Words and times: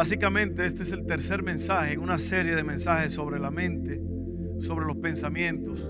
básicamente 0.00 0.64
este 0.64 0.82
es 0.82 0.92
el 0.92 1.04
tercer 1.04 1.42
mensaje 1.42 1.92
en 1.92 2.00
una 2.00 2.18
serie 2.18 2.56
de 2.56 2.64
mensajes 2.64 3.12
sobre 3.12 3.38
la 3.38 3.50
mente, 3.50 4.00
sobre 4.60 4.86
los 4.86 4.96
pensamientos. 4.96 5.86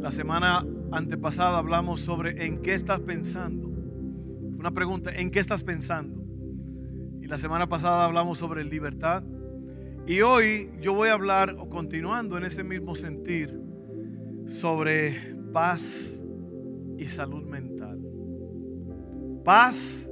La 0.00 0.10
semana 0.10 0.64
antepasada 0.90 1.58
hablamos 1.58 2.00
sobre 2.00 2.46
en 2.46 2.62
qué 2.62 2.72
estás 2.72 3.00
pensando. 3.00 3.68
Una 3.68 4.70
pregunta, 4.70 5.10
¿en 5.14 5.30
qué 5.30 5.38
estás 5.38 5.62
pensando? 5.62 6.24
Y 7.20 7.26
la 7.26 7.36
semana 7.36 7.68
pasada 7.68 8.06
hablamos 8.06 8.38
sobre 8.38 8.64
libertad. 8.64 9.22
Y 10.06 10.22
hoy 10.22 10.70
yo 10.80 10.94
voy 10.94 11.10
a 11.10 11.12
hablar, 11.12 11.54
o 11.58 11.68
continuando 11.68 12.38
en 12.38 12.44
ese 12.44 12.64
mismo 12.64 12.94
sentir, 12.94 13.54
sobre 14.46 15.36
paz 15.52 16.24
y 16.96 17.04
salud 17.04 17.44
mental. 17.44 18.00
Paz 19.44 20.10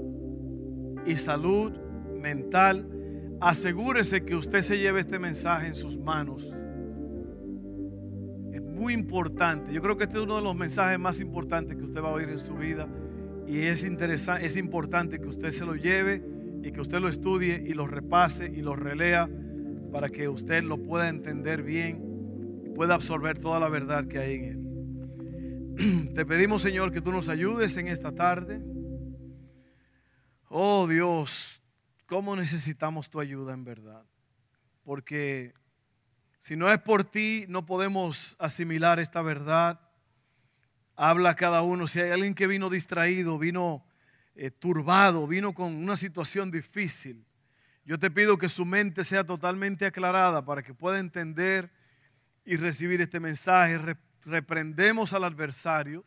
y 1.07 1.17
salud 1.17 1.73
mental. 2.21 3.00
Asegúrese 3.41 4.25
que 4.25 4.35
usted 4.35 4.61
se 4.61 4.79
lleve 4.79 5.01
este 5.01 5.19
mensaje 5.19 5.69
en 5.69 5.75
sus 5.75 5.99
manos. 5.99 6.47
Es 8.53 8.63
muy 8.63 8.93
importante. 8.93 9.73
Yo 9.73 9.81
creo 9.81 9.97
que 9.97 10.05
este 10.05 10.19
es 10.19 10.25
uno 10.25 10.37
de 10.37 10.43
los 10.43 10.55
mensajes 10.55 10.99
más 10.99 11.21
importantes 11.21 11.77
que 11.77 11.85
usted 11.85 12.03
va 12.03 12.11
a 12.11 12.13
oír 12.13 12.29
en 12.29 12.39
su 12.39 12.55
vida. 12.55 12.87
Y 13.47 13.63
es, 13.63 13.83
interesante, 13.83 14.45
es 14.45 14.57
importante 14.57 15.21
que 15.21 15.27
usted 15.27 15.51
se 15.51 15.65
lo 15.65 15.75
lleve 15.75 16.23
y 16.63 16.71
que 16.71 16.81
usted 16.81 17.01
lo 17.01 17.09
estudie 17.09 17.65
y 17.67 17.73
lo 17.73 17.87
repase 17.87 18.47
y 18.47 18.61
lo 18.61 18.77
relea 18.77 19.29
para 19.91 20.11
que 20.11 20.29
usted 20.29 20.63
lo 20.63 20.77
pueda 20.77 21.09
entender 21.09 21.63
bien 21.63 22.63
y 22.65 22.69
pueda 22.69 22.95
absorber 22.95 23.39
toda 23.39 23.59
la 23.59 23.69
verdad 23.69 24.05
que 24.05 24.19
hay 24.19 24.35
en 24.35 24.45
él. 24.45 26.13
Te 26.15 26.27
pedimos, 26.27 26.61
Señor, 26.61 26.93
que 26.93 27.01
tú 27.01 27.11
nos 27.11 27.29
ayudes 27.31 27.77
en 27.79 27.89
esta 27.89 28.13
tarde. 28.13 28.63
Oh 30.49 30.87
Dios, 30.87 31.60
¿cómo 32.11 32.35
necesitamos 32.35 33.09
tu 33.09 33.21
ayuda 33.21 33.55
en 33.55 33.63
verdad? 33.63 34.05
Porque 34.83 35.55
si 36.41 36.57
no 36.57 36.69
es 36.71 36.81
por 36.81 37.05
ti, 37.05 37.47
no 37.49 37.65
podemos 37.65 38.35
asimilar 38.41 38.99
esta 38.99 39.23
verdad. 39.23 39.81
Habla 40.97 41.37
cada 41.37 41.63
uno. 41.63 41.87
Si 41.87 42.01
hay 42.01 42.11
alguien 42.11 42.35
que 42.35 42.49
vino 42.49 42.69
distraído, 42.69 43.39
vino 43.39 43.87
eh, 44.35 44.51
turbado, 44.51 45.29
vino 45.29 45.55
con 45.55 45.73
una 45.73 45.97
situación 45.97 46.51
difícil, 46.51 47.25
yo 47.85 47.97
te 47.97 48.11
pido 48.11 48.37
que 48.37 48.49
su 48.49 48.65
mente 48.65 49.05
sea 49.05 49.25
totalmente 49.25 49.87
aclarada 49.87 50.45
para 50.45 50.65
que 50.65 50.75
pueda 50.75 50.99
entender 50.99 51.71
y 52.45 52.57
recibir 52.57 53.01
este 53.01 53.21
mensaje. 53.21 53.79
Reprendemos 54.25 55.13
al 55.13 55.23
adversario. 55.23 56.05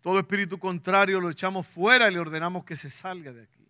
Todo 0.00 0.18
espíritu 0.18 0.58
contrario 0.58 1.20
lo 1.20 1.30
echamos 1.30 1.64
fuera 1.66 2.10
y 2.10 2.12
le 2.12 2.18
ordenamos 2.18 2.64
que 2.64 2.74
se 2.74 2.90
salga 2.90 3.32
de 3.32 3.44
aquí. 3.44 3.63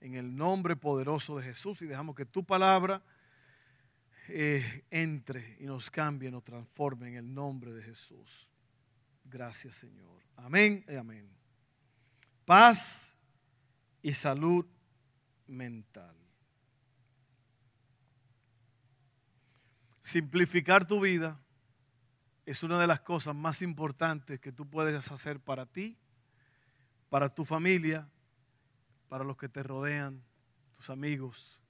En 0.00 0.14
el 0.14 0.34
nombre 0.34 0.76
poderoso 0.76 1.36
de 1.38 1.44
Jesús 1.44 1.82
y 1.82 1.86
dejamos 1.86 2.16
que 2.16 2.24
tu 2.24 2.44
palabra 2.44 3.02
eh, 4.28 4.84
entre 4.90 5.56
y 5.58 5.66
nos 5.66 5.90
cambie, 5.90 6.30
nos 6.30 6.44
transforme 6.44 7.08
en 7.08 7.16
el 7.16 7.34
nombre 7.34 7.72
de 7.72 7.82
Jesús. 7.82 8.48
Gracias 9.24 9.74
Señor. 9.74 10.22
Amén 10.36 10.84
y 10.88 10.94
amén. 10.94 11.28
Paz 12.44 13.16
y 14.02 14.14
salud 14.14 14.66
mental. 15.46 16.14
Simplificar 20.00 20.86
tu 20.86 21.00
vida 21.00 21.40
es 22.46 22.62
una 22.62 22.80
de 22.80 22.86
las 22.86 23.00
cosas 23.00 23.34
más 23.34 23.62
importantes 23.62 24.40
que 24.40 24.50
tú 24.50 24.68
puedes 24.68 25.10
hacer 25.12 25.38
para 25.38 25.66
ti, 25.66 25.96
para 27.08 27.28
tu 27.28 27.44
familia, 27.44 28.08
para 29.10 29.24
los 29.24 29.36
que 29.36 29.48
te 29.48 29.64
rodean, 29.64 30.22
tus 30.76 30.88
amigos. 30.88 31.60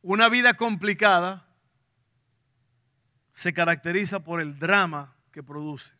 Una 0.00 0.30
vida 0.30 0.54
complicada 0.54 1.46
se 3.30 3.52
caracteriza 3.52 4.20
por 4.24 4.40
el 4.40 4.58
drama 4.58 5.14
que 5.30 5.42
produce. 5.42 5.92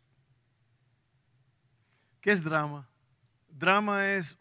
¿Qué 2.22 2.32
es 2.32 2.42
drama? 2.42 2.88
Drama 3.50 4.12
es 4.12 4.38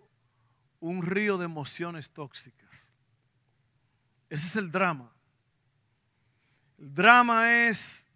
un 0.79 1.01
río 1.01 1.37
de 1.37 1.45
emociones 1.45 2.09
tóxicas. 2.11 2.71
Ese 4.29 4.47
es 4.47 4.55
el 4.55 4.71
drama. 4.71 5.11
El 6.79 6.93
drama 6.93 7.51
es, 7.51 8.07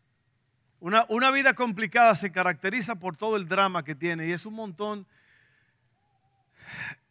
una, 0.79 1.05
una, 1.09 1.31
vida 1.31 1.53
complicada 1.53 2.15
se 2.15 2.31
caracteriza 2.31 2.95
por 2.95 3.17
todo 3.17 3.35
el 3.35 3.45
drama 3.45 3.83
que 3.83 3.93
tiene 3.93 4.25
y 4.25 4.31
es 4.31 4.45
un 4.45 4.53
montón 4.53 5.05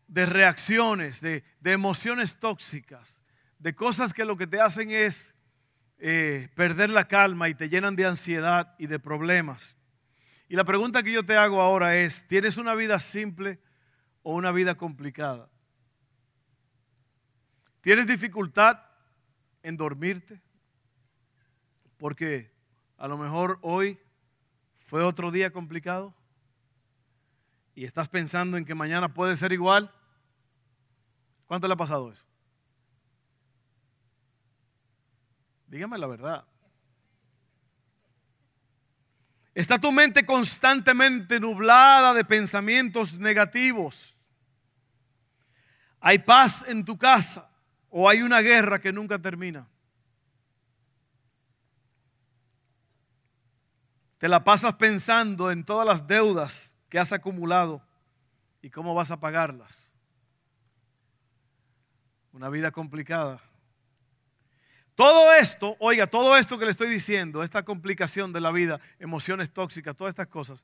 de 0.06 0.26
reacciones, 0.26 1.20
de, 1.20 1.44
emociones 1.64 2.38
tóxicas, 2.38 3.22
de 3.58 3.74
cosas 3.74 4.12
que 4.12 4.24
lo 4.24 4.36
que 4.36 4.46
te 4.46 4.60
hacen 4.60 4.90
es 4.90 5.34
eh, 5.98 6.48
perder 6.54 6.90
la 6.90 7.08
calma 7.08 7.48
y 7.48 7.54
te 7.54 7.68
llenan 7.68 7.96
de 7.96 8.06
ansiedad 8.06 8.74
y 8.78 8.86
de 8.86 8.98
problemas. 8.98 9.74
Y 10.48 10.54
la 10.54 10.64
pregunta 10.64 11.02
que 11.02 11.12
yo 11.12 11.24
te 11.24 11.36
hago 11.36 11.60
ahora 11.60 11.96
es, 11.96 12.26
¿tienes 12.28 12.56
una 12.56 12.74
vida 12.74 12.98
simple 12.98 13.58
o 14.22 14.34
una 14.34 14.52
vida 14.52 14.76
complicada? 14.76 15.48
¿Tienes 17.80 18.06
dificultad 18.06 18.80
en 19.62 19.76
dormirte? 19.76 20.40
Porque 21.98 22.52
a 22.96 23.08
lo 23.08 23.18
mejor 23.18 23.58
hoy 23.62 23.98
fue 24.78 25.02
otro 25.02 25.30
día 25.30 25.50
complicado 25.50 26.14
y 27.74 27.84
estás 27.84 28.08
pensando 28.08 28.56
en 28.56 28.64
que 28.64 28.74
mañana 28.74 29.12
puede 29.12 29.36
ser 29.36 29.52
igual. 29.52 29.92
¿Cuánto 31.46 31.68
le 31.68 31.74
ha 31.74 31.76
pasado 31.76 32.10
eso? 32.10 32.24
Dígame 35.66 35.98
la 35.98 36.06
verdad. 36.06 36.44
Está 39.54 39.78
tu 39.78 39.90
mente 39.90 40.26
constantemente 40.26 41.40
nublada 41.40 42.12
de 42.12 42.24
pensamientos 42.24 43.18
negativos. 43.18 44.14
Hay 46.00 46.18
paz 46.18 46.64
en 46.68 46.84
tu 46.84 46.98
casa 46.98 47.50
o 47.88 48.08
hay 48.08 48.22
una 48.22 48.40
guerra 48.40 48.80
que 48.80 48.92
nunca 48.92 49.18
termina. 49.18 49.66
Te 54.18 54.28
la 54.28 54.44
pasas 54.44 54.74
pensando 54.74 55.50
en 55.50 55.64
todas 55.64 55.86
las 55.86 56.06
deudas 56.06 56.76
que 56.88 56.98
has 56.98 57.12
acumulado 57.12 57.82
y 58.62 58.70
cómo 58.70 58.94
vas 58.94 59.10
a 59.10 59.20
pagarlas. 59.20 59.95
Una 62.36 62.50
vida 62.50 62.70
complicada. 62.70 63.40
Todo 64.94 65.32
esto, 65.32 65.74
oiga, 65.80 66.06
todo 66.06 66.36
esto 66.36 66.58
que 66.58 66.66
le 66.66 66.70
estoy 66.70 66.90
diciendo, 66.90 67.42
esta 67.42 67.62
complicación 67.62 68.30
de 68.30 68.42
la 68.42 68.50
vida, 68.50 68.78
emociones 68.98 69.50
tóxicas, 69.50 69.96
todas 69.96 70.12
estas 70.12 70.26
cosas, 70.26 70.62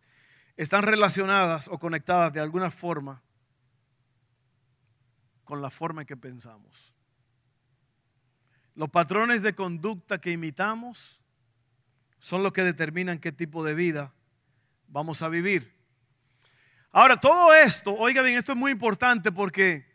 están 0.55 0.83
relacionadas 0.83 1.69
o 1.69 1.79
conectadas 1.79 2.31
de 2.35 2.41
alguna 2.41 2.71
forma 2.71 3.23
con 5.45 5.63
la 5.63 5.71
forma 5.71 6.03
en 6.03 6.07
que 6.07 6.17
pensamos. 6.19 6.93
Los 8.75 8.91
patrones 8.91 9.41
de 9.41 9.55
conducta 9.55 10.21
que 10.21 10.31
imitamos 10.31 11.23
son 12.19 12.43
los 12.43 12.53
que 12.53 12.65
determinan 12.65 13.19
qué 13.19 13.33
tipo 13.33 13.65
de 13.65 13.73
vida 13.73 14.13
vamos 14.89 15.23
a 15.23 15.31
vivir. 15.31 15.75
Ahora, 16.91 17.17
todo 17.19 17.55
esto, 17.55 17.95
oiga 17.95 18.21
bien, 18.21 18.37
esto 18.37 18.53
es 18.53 18.59
muy 18.59 18.73
importante 18.73 19.33
porque 19.33 19.91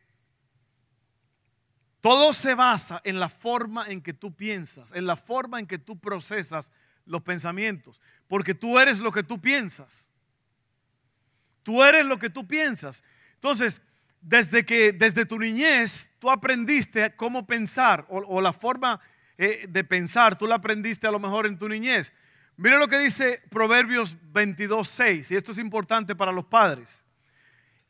todo 2.08 2.32
se 2.32 2.56
basa 2.56 3.02
en 3.04 3.20
la 3.20 3.28
forma 3.28 3.86
en 3.88 4.00
que 4.00 4.14
tú 4.14 4.34
piensas, 4.34 4.94
en 4.94 5.06
la 5.06 5.18
forma 5.18 5.60
en 5.60 5.68
que 5.68 5.78
tú 5.78 6.00
procesas 6.00 6.72
los 7.06 7.22
pensamientos, 7.22 8.00
porque 8.30 8.54
tú 8.54 8.80
eres 8.80 9.00
lo 9.00 9.12
que 9.12 9.24
tú 9.24 9.42
piensas. 9.42 10.08
Tú 11.64 11.84
eres 11.84 12.06
lo 12.06 12.18
que 12.18 12.30
tú 12.30 12.48
piensas. 12.48 13.04
Entonces, 13.34 13.82
desde 14.22 14.64
que 14.64 14.94
desde 14.94 15.26
tu 15.26 15.38
niñez 15.38 16.10
tú 16.18 16.32
aprendiste 16.32 17.14
cómo 17.18 17.46
pensar 17.46 18.06
o 18.08 18.40
la 18.40 18.54
forma 18.54 19.02
eh, 19.38 19.66
de 19.68 19.84
pensar, 19.84 20.38
tú 20.38 20.48
la 20.48 20.56
aprendiste 20.56 21.08
a 21.08 21.12
lo 21.12 21.20
mejor 21.20 21.46
en 21.46 21.58
tu 21.58 21.68
niñez. 21.68 22.14
Mira 22.56 22.80
lo 22.80 22.88
que 22.88 23.00
dice 23.00 23.44
Proverbios 23.50 24.16
22, 24.32 24.88
6, 24.88 25.32
y 25.32 25.36
esto 25.36 25.52
es 25.52 25.58
importante 25.58 26.16
para 26.16 26.32
los 26.32 26.46
padres. 26.46 27.04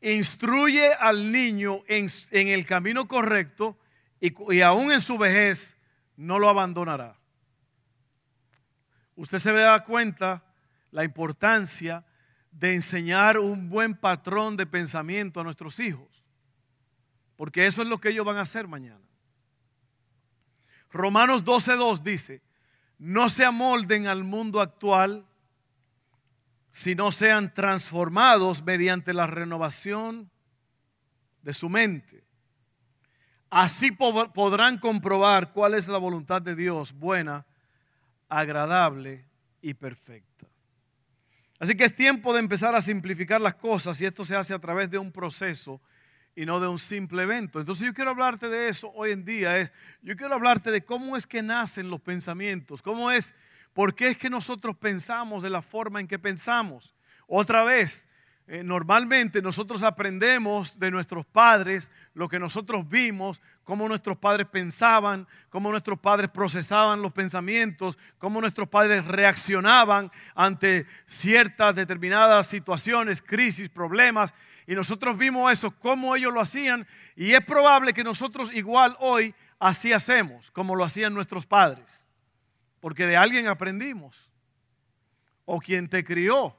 Instruye 0.00 0.92
al 0.92 1.30
niño 1.30 1.84
en, 1.86 2.08
en 2.32 2.48
el 2.48 2.66
camino 2.66 3.06
correcto 3.06 3.78
y, 4.20 4.60
aún 4.60 4.92
en 4.92 5.00
su 5.00 5.16
vejez 5.16 5.76
no 6.16 6.38
lo 6.38 6.48
abandonará. 6.48 7.16
Usted 9.14 9.38
se 9.38 9.52
da 9.52 9.84
cuenta 9.84 10.44
la 10.90 11.04
importancia 11.04 12.04
de 12.50 12.74
enseñar 12.74 13.38
un 13.38 13.68
buen 13.68 13.94
patrón 13.94 14.56
de 14.56 14.66
pensamiento 14.66 15.40
a 15.40 15.44
nuestros 15.44 15.78
hijos, 15.80 16.24
porque 17.36 17.66
eso 17.66 17.82
es 17.82 17.88
lo 17.88 18.00
que 18.00 18.10
ellos 18.10 18.26
van 18.26 18.36
a 18.36 18.42
hacer 18.42 18.66
mañana. 18.66 19.04
Romanos 20.90 21.44
12.2 21.44 22.02
dice, 22.02 22.42
no 22.98 23.28
se 23.28 23.44
amolden 23.44 24.06
al 24.06 24.24
mundo 24.24 24.60
actual, 24.60 25.26
sino 26.70 27.12
sean 27.12 27.52
transformados 27.54 28.62
mediante 28.62 29.12
la 29.12 29.26
renovación 29.26 30.30
de 31.42 31.52
su 31.52 31.68
mente. 31.68 32.27
Así 33.50 33.90
podrán 33.90 34.78
comprobar 34.78 35.52
cuál 35.52 35.74
es 35.74 35.88
la 35.88 35.98
voluntad 35.98 36.42
de 36.42 36.54
Dios, 36.54 36.92
buena, 36.92 37.46
agradable 38.28 39.24
y 39.62 39.74
perfecta. 39.74 40.46
Así 41.58 41.74
que 41.74 41.84
es 41.84 41.94
tiempo 41.94 42.32
de 42.32 42.40
empezar 42.40 42.74
a 42.74 42.80
simplificar 42.80 43.40
las 43.40 43.54
cosas 43.54 44.00
y 44.00 44.06
esto 44.06 44.24
se 44.24 44.36
hace 44.36 44.54
a 44.54 44.58
través 44.58 44.90
de 44.90 44.98
un 44.98 45.10
proceso 45.10 45.80
y 46.36 46.46
no 46.46 46.60
de 46.60 46.68
un 46.68 46.78
simple 46.78 47.22
evento. 47.22 47.58
Entonces 47.58 47.84
yo 47.84 47.92
quiero 47.92 48.10
hablarte 48.10 48.48
de 48.48 48.68
eso 48.68 48.92
hoy 48.94 49.10
en 49.10 49.24
día. 49.24 49.58
Es, 49.58 49.72
yo 50.02 50.14
quiero 50.14 50.34
hablarte 50.34 50.70
de 50.70 50.84
cómo 50.84 51.16
es 51.16 51.26
que 51.26 51.42
nacen 51.42 51.90
los 51.90 52.00
pensamientos, 52.00 52.80
cómo 52.80 53.10
es, 53.10 53.34
por 53.72 53.94
qué 53.94 54.08
es 54.10 54.18
que 54.18 54.30
nosotros 54.30 54.76
pensamos 54.76 55.42
de 55.42 55.50
la 55.50 55.62
forma 55.62 55.98
en 55.98 56.06
que 56.06 56.18
pensamos. 56.18 56.94
Otra 57.26 57.64
vez, 57.64 58.06
eh, 58.50 58.64
normalmente 58.64 59.42
nosotros 59.42 59.82
aprendemos 59.82 60.78
de 60.78 60.90
nuestros 60.90 61.26
padres 61.26 61.90
lo 62.14 62.30
que 62.30 62.38
nosotros 62.38 62.88
vimos, 62.88 63.42
cómo 63.62 63.86
nuestros 63.86 64.16
padres 64.16 64.46
pensaban, 64.46 65.28
cómo 65.50 65.70
nuestros 65.70 65.98
padres 65.98 66.30
procesaban 66.30 67.02
los 67.02 67.12
pensamientos, 67.12 67.98
cómo 68.16 68.40
nuestros 68.40 68.66
padres 68.66 69.04
reaccionaban 69.04 70.10
ante 70.34 70.86
ciertas 71.04 71.74
determinadas 71.74 72.46
situaciones, 72.46 73.20
crisis, 73.20 73.68
problemas. 73.68 74.32
Y 74.66 74.74
nosotros 74.74 75.18
vimos 75.18 75.52
eso, 75.52 75.70
cómo 75.78 76.16
ellos 76.16 76.32
lo 76.32 76.40
hacían. 76.40 76.86
Y 77.16 77.34
es 77.34 77.44
probable 77.44 77.92
que 77.92 78.02
nosotros 78.02 78.50
igual 78.54 78.96
hoy 78.98 79.34
así 79.58 79.92
hacemos, 79.92 80.50
como 80.52 80.74
lo 80.74 80.84
hacían 80.84 81.12
nuestros 81.12 81.44
padres. 81.44 82.08
Porque 82.80 83.04
de 83.04 83.18
alguien 83.18 83.46
aprendimos. 83.46 84.30
O 85.44 85.60
quien 85.60 85.86
te 85.86 86.02
crió 86.02 86.56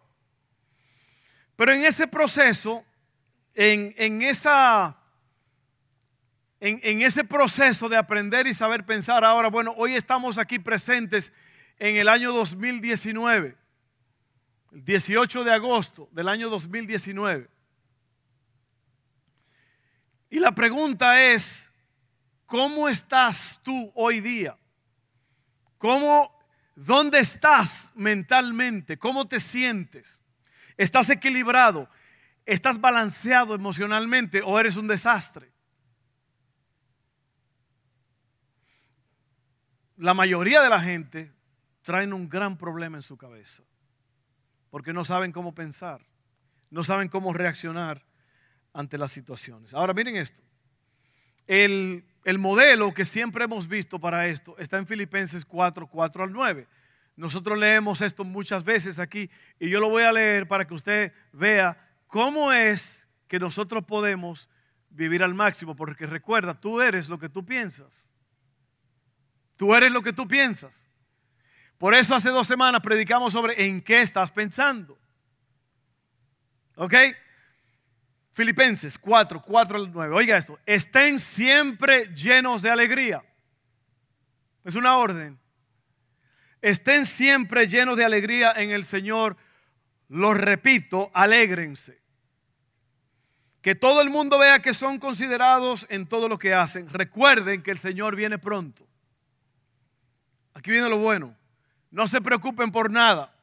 pero 1.60 1.74
en 1.74 1.84
ese 1.84 2.08
proceso, 2.08 2.86
en, 3.54 4.22
esa, 4.22 4.98
en, 6.62 7.02
ese 7.02 7.26
proceso 7.26 7.90
de 7.90 7.98
aprender 7.98 8.48
y 8.48 8.54
saber 8.54 8.86
pensar, 8.86 9.26
ahora, 9.26 9.50
bueno, 9.50 9.74
hoy 9.76 9.94
estamos 9.94 10.38
aquí 10.38 10.58
presentes 10.58 11.34
en 11.78 11.98
el 11.98 12.08
año 12.08 12.32
2019, 12.32 13.58
el 14.72 14.86
18 14.86 15.44
de 15.44 15.52
agosto 15.52 16.08
del 16.14 16.30
año 16.30 16.50
2019. 16.50 17.50
Y 20.30 20.40
la 20.40 20.56
pregunta 20.56 21.22
es, 21.22 21.74
¿cómo 22.46 22.88
estás 22.88 23.60
tú 23.62 23.92
hoy 23.96 24.22
día? 24.22 24.58
¿Cómo, 25.78 26.34
dónde 26.74 27.20
estás 27.20 27.92
mentalmente? 27.96 28.98
¿Cómo 28.98 29.28
te 29.28 29.42
sientes? 29.42 30.19
¿Estás 30.80 31.10
equilibrado? 31.10 31.90
¿Estás 32.46 32.80
balanceado 32.80 33.54
emocionalmente 33.54 34.42
o 34.42 34.58
eres 34.58 34.78
un 34.78 34.88
desastre? 34.88 35.52
La 39.98 40.14
mayoría 40.14 40.62
de 40.62 40.70
la 40.70 40.80
gente 40.80 41.34
traen 41.81 42.14
un 42.14 42.30
gran 42.30 42.58
problema 42.58 42.98
en 42.98 43.02
su 43.02 43.18
cabeza 43.18 43.62
porque 44.70 44.94
no 44.94 45.04
saben 45.04 45.34
cómo 45.34 45.54
pensar, 45.54 46.00
no 46.70 46.81
saben 46.81 47.10
cómo 47.10 47.34
reaccionar 47.34 48.06
ante 48.72 48.98
las 48.98 49.12
situaciones. 49.12 49.74
Ahora 49.74 49.94
miren 49.94 50.16
esto. 50.16 50.40
El, 51.46 52.06
el, 52.24 52.40
modelo 52.40 52.94
que 52.94 53.04
siempre 53.04 53.44
hemos 53.44 53.68
visto 53.68 54.00
para 54.00 54.28
esto 54.28 54.58
está 54.58 54.78
en 54.78 54.88
Filipenses 54.88 55.44
4, 55.44 55.88
4 55.88 56.24
al 56.24 56.31
9. 56.31 56.68
Nosotros 57.19 57.57
leemos 57.57 58.01
esto 58.01 58.24
muchas 58.24 58.63
veces 58.63 58.98
aquí 58.98 59.30
y 59.60 59.69
yo 59.69 59.81
lo 59.81 59.89
voy 59.89 60.04
a 60.04 60.12
leer 60.13 60.48
para 60.48 60.66
que 60.66 60.74
usted 60.74 61.13
vea 61.33 61.77
cómo 62.07 62.54
es 62.54 63.10
que 63.27 63.38
nosotros 63.38 63.83
podemos 63.83 64.48
vivir 64.89 65.21
al 65.21 65.33
máximo, 65.33 65.75
porque 65.75 66.06
recuerda, 66.06 66.54
tú 66.54 66.80
eres 66.80 67.10
lo 67.10 67.19
que 67.19 67.27
tú 67.27 67.45
piensas. 67.45 68.07
Tú 69.57 69.75
eres 69.75 69.92
lo 69.92 70.01
que 70.01 70.13
tú 70.13 70.30
piensas. 70.30 70.88
Por 71.77 71.94
eso 71.94 72.16
hace 72.16 72.30
dos 72.30 72.48
semanas 72.48 72.80
predicamos 72.81 73.33
sobre 73.33 73.66
en 73.66 73.81
qué 73.81 74.01
estás 74.01 74.31
pensando. 74.31 74.98
¿Ok? 76.75 76.94
Filipenses 78.31 78.98
4, 78.98 79.42
4 79.42 79.77
al 79.77 79.92
9. 79.92 80.16
Oiga 80.16 80.38
esto, 80.38 80.57
estén 80.66 81.19
siempre 81.19 82.07
llenos 82.16 82.62
de 82.62 82.69
alegría. 82.69 83.21
Es 84.63 84.75
una 84.75 84.95
orden. 84.95 85.39
Estén 86.62 87.06
siempre 87.06 87.68
llenos 87.68 87.98
de 87.98 88.06
alegría 88.06 88.52
en 88.56 88.72
el 88.72 88.86
Señor. 88.86 89.38
Lo 90.10 90.34
repito, 90.34 91.10
alégrense. 91.14 92.02
Que 93.62 93.76
todo 93.76 94.02
el 94.02 94.10
mundo 94.10 94.38
vea 94.38 94.62
que 94.62 94.74
son 94.74 95.00
considerados 95.00 95.86
en 95.90 96.08
todo 96.08 96.28
lo 96.28 96.38
que 96.40 96.54
hacen. 96.54 96.90
Recuerden 96.90 97.62
que 97.62 97.72
el 97.72 97.80
Señor 97.80 98.16
viene 98.16 98.38
pronto. 98.38 98.86
Aquí 100.54 100.72
viene 100.72 100.90
lo 100.90 100.98
bueno. 100.98 101.36
No 101.92 102.08
se 102.08 102.22
preocupen 102.22 102.72
por 102.72 102.92
nada. 102.92 103.34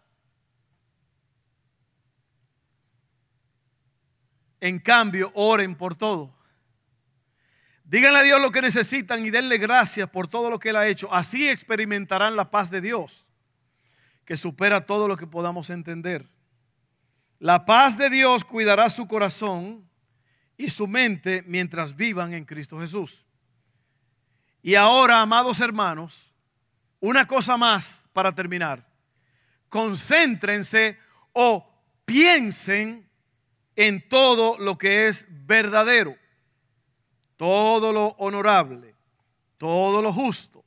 En 4.61 4.79
cambio, 4.79 5.31
oren 5.35 5.75
por 5.75 5.95
todo. 5.95 6.36
Díganle 7.89 8.19
a 8.19 8.23
Dios 8.25 8.41
lo 8.41 8.51
que 8.51 8.61
necesitan 8.61 9.25
y 9.25 9.31
denle 9.31 9.59
gracias 9.59 10.11
por 10.11 10.27
todo 10.27 10.51
lo 10.51 10.59
que 10.59 10.71
Él 10.71 10.77
ha 10.77 10.89
hecho. 10.89 11.13
Así 11.15 11.49
experimentarán 11.49 12.35
la 12.35 12.51
paz 12.51 12.69
de 12.69 12.81
Dios, 12.81 13.25
que 14.25 14.37
supera 14.37 14.87
todo 14.87 15.07
lo 15.07 15.17
que 15.17 15.29
podamos 15.29 15.71
entender. 15.71 16.27
La 17.39 17.65
paz 17.65 17.97
de 17.97 18.11
Dios 18.11 18.45
cuidará 18.45 18.91
su 18.91 19.07
corazón 19.07 19.89
y 20.57 20.69
su 20.69 20.89
mente 20.89 21.45
mientras 21.47 21.95
vivan 21.95 22.35
en 22.35 22.45
Cristo 22.45 22.81
Jesús. 22.81 23.25
Y 24.63 24.75
ahora, 24.75 25.21
amados 25.21 25.61
hermanos, 25.61 26.35
una 26.99 27.25
cosa 27.25 27.57
más 27.57 28.09
para 28.13 28.35
terminar. 28.35 28.85
Concéntrense 29.69 30.99
o 31.33 31.73
piensen 32.05 33.09
en 33.77 34.09
todo 34.09 34.59
lo 34.59 34.77
que 34.77 35.07
es 35.07 35.25
verdadero 35.29 36.17
todo 37.37 37.93
lo 37.93 38.09
honorable, 38.19 38.95
todo 39.59 40.03
lo 40.03 40.13
justo, 40.13 40.65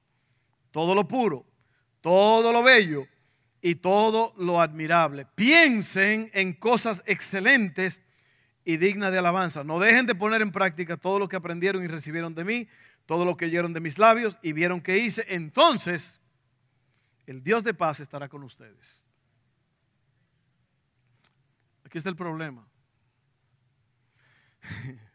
todo 0.72 0.96
lo 0.96 1.08
puro, 1.08 1.46
todo 2.02 2.52
lo 2.52 2.64
bello 2.64 3.08
y 3.62 3.76
todo 3.76 4.34
lo 4.38 4.62
admirable. 4.62 5.26
Piensen 5.36 6.30
en 6.34 6.54
cosas 6.54 7.04
excelentes 7.06 8.02
y 8.64 8.78
dignas 8.78 9.12
de 9.12 9.18
alabanza. 9.18 9.64
No 9.64 9.80
dejen 9.80 10.06
de 10.06 10.16
poner 10.16 10.42
en 10.42 10.52
práctica 10.52 10.98
todo 10.98 11.20
lo 11.20 11.28
que 11.28 11.36
aprendieron 11.36 11.84
y 11.84 11.88
recibieron 11.88 12.36
de 12.36 12.44
mí, 12.44 12.68
todo 13.06 13.26
lo 13.26 13.36
que 13.36 13.46
oyeron 13.46 13.74
de 13.74 13.80
mis 13.80 13.98
labios 13.98 14.38
y 14.42 14.54
vieron 14.54 14.82
que 14.82 14.98
hice. 15.00 15.26
Entonces, 15.28 16.22
el 17.26 17.44
Dios 17.44 17.64
de 17.64 17.74
paz 17.74 18.00
estará 18.00 18.30
con 18.30 18.44
ustedes. 18.44 19.02
Aquí 21.84 21.98
está 21.98 22.10
el 22.10 22.16
problema. 22.16 22.68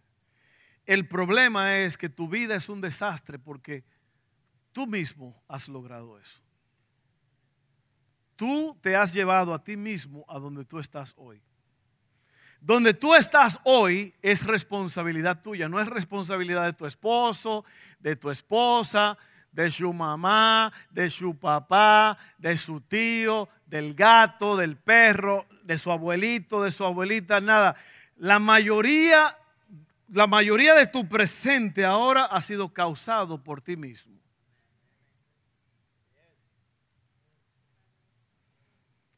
El 0.86 1.08
problema 1.08 1.78
es 1.78 1.96
que 1.96 2.08
tu 2.08 2.28
vida 2.28 2.54
es 2.54 2.68
un 2.68 2.80
desastre 2.80 3.38
porque 3.38 3.84
tú 4.72 4.86
mismo 4.86 5.42
has 5.48 5.68
logrado 5.68 6.18
eso. 6.18 6.40
Tú 8.36 8.76
te 8.82 8.96
has 8.96 9.12
llevado 9.12 9.54
a 9.54 9.62
ti 9.62 9.76
mismo 9.76 10.24
a 10.28 10.38
donde 10.38 10.64
tú 10.64 10.78
estás 10.78 11.14
hoy. 11.16 11.40
Donde 12.60 12.94
tú 12.94 13.14
estás 13.14 13.60
hoy 13.64 14.14
es 14.22 14.44
responsabilidad 14.46 15.42
tuya, 15.42 15.68
no 15.68 15.80
es 15.80 15.86
responsabilidad 15.86 16.64
de 16.64 16.72
tu 16.72 16.86
esposo, 16.86 17.64
de 18.00 18.16
tu 18.16 18.30
esposa, 18.30 19.18
de 19.52 19.70
su 19.70 19.92
mamá, 19.92 20.72
de 20.90 21.10
su 21.10 21.38
papá, 21.38 22.18
de 22.38 22.56
su 22.56 22.80
tío, 22.80 23.48
del 23.66 23.94
gato, 23.94 24.56
del 24.56 24.76
perro, 24.76 25.46
de 25.62 25.78
su 25.78 25.92
abuelito, 25.92 26.62
de 26.62 26.70
su 26.70 26.84
abuelita, 26.84 27.40
nada. 27.40 27.76
La 28.16 28.38
mayoría 28.38 29.36
la 30.08 30.26
mayoría 30.26 30.74
de 30.74 30.86
tu 30.86 31.08
presente 31.08 31.84
ahora 31.84 32.24
ha 32.24 32.40
sido 32.40 32.72
causado 32.72 33.42
por 33.42 33.60
ti 33.60 33.76
mismo. 33.76 34.14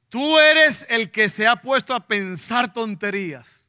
Tú 0.09 0.39
eres 0.39 0.87
el 0.89 1.11
que 1.11 1.29
se 1.29 1.47
ha 1.47 1.57
puesto 1.57 1.95
a 1.95 2.07
pensar 2.07 2.73
tonterías. 2.73 3.67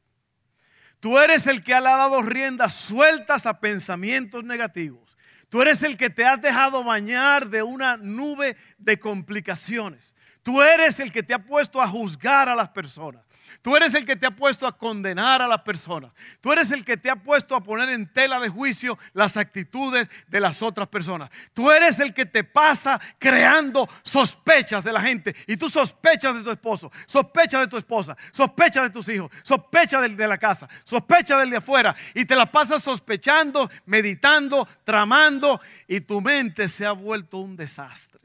Tú 1.00 1.18
eres 1.18 1.46
el 1.46 1.62
que 1.62 1.74
ha 1.74 1.80
dado 1.80 2.22
riendas 2.22 2.74
sueltas 2.74 3.46
a 3.46 3.60
pensamientos 3.60 4.44
negativos. 4.44 5.16
Tú 5.48 5.62
eres 5.62 5.82
el 5.82 5.96
que 5.96 6.10
te 6.10 6.24
has 6.24 6.40
dejado 6.40 6.84
bañar 6.84 7.48
de 7.48 7.62
una 7.62 7.96
nube 7.96 8.56
de 8.78 8.98
complicaciones. 8.98 10.14
Tú 10.42 10.62
eres 10.62 11.00
el 11.00 11.12
que 11.12 11.22
te 11.22 11.34
ha 11.34 11.44
puesto 11.44 11.80
a 11.80 11.88
juzgar 11.88 12.48
a 12.48 12.56
las 12.56 12.70
personas. 12.70 13.27
Tú 13.62 13.76
eres 13.76 13.94
el 13.94 14.04
que 14.04 14.16
te 14.16 14.26
ha 14.26 14.30
puesto 14.30 14.66
a 14.66 14.76
condenar 14.76 15.42
a 15.42 15.48
las 15.48 15.62
personas. 15.62 16.12
Tú 16.40 16.52
eres 16.52 16.70
el 16.70 16.84
que 16.84 16.96
te 16.96 17.10
ha 17.10 17.16
puesto 17.16 17.54
a 17.54 17.62
poner 17.62 17.88
en 17.90 18.12
tela 18.12 18.40
de 18.40 18.48
juicio 18.48 18.98
las 19.12 19.36
actitudes 19.36 20.08
de 20.26 20.40
las 20.40 20.62
otras 20.62 20.88
personas. 20.88 21.30
Tú 21.54 21.70
eres 21.70 21.98
el 22.00 22.14
que 22.14 22.26
te 22.26 22.44
pasa 22.44 23.00
creando 23.18 23.88
sospechas 24.02 24.84
de 24.84 24.92
la 24.92 25.00
gente. 25.00 25.34
Y 25.46 25.56
tú 25.56 25.68
sospechas 25.68 26.34
de 26.34 26.42
tu 26.42 26.50
esposo, 26.50 26.90
sospechas 27.06 27.62
de 27.62 27.68
tu 27.68 27.76
esposa, 27.76 28.16
sospechas 28.32 28.84
de 28.84 28.90
tus 28.90 29.08
hijos, 29.08 29.30
sospechas 29.42 30.02
del 30.02 30.16
de 30.16 30.28
la 30.28 30.38
casa, 30.38 30.68
sospechas 30.84 31.38
del 31.38 31.50
de 31.50 31.56
afuera. 31.56 31.94
Y 32.14 32.24
te 32.24 32.34
la 32.34 32.50
pasas 32.50 32.82
sospechando, 32.82 33.70
meditando, 33.86 34.68
tramando. 34.84 35.60
Y 35.86 36.00
tu 36.00 36.20
mente 36.20 36.68
se 36.68 36.86
ha 36.86 36.92
vuelto 36.92 37.38
un 37.38 37.56
desastre. 37.56 38.20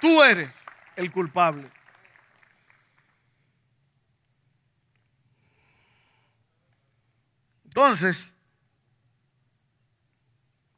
Tú 0.00 0.22
eres 0.22 0.50
el 0.96 1.12
culpable. 1.12 1.70
Entonces, 7.66 8.34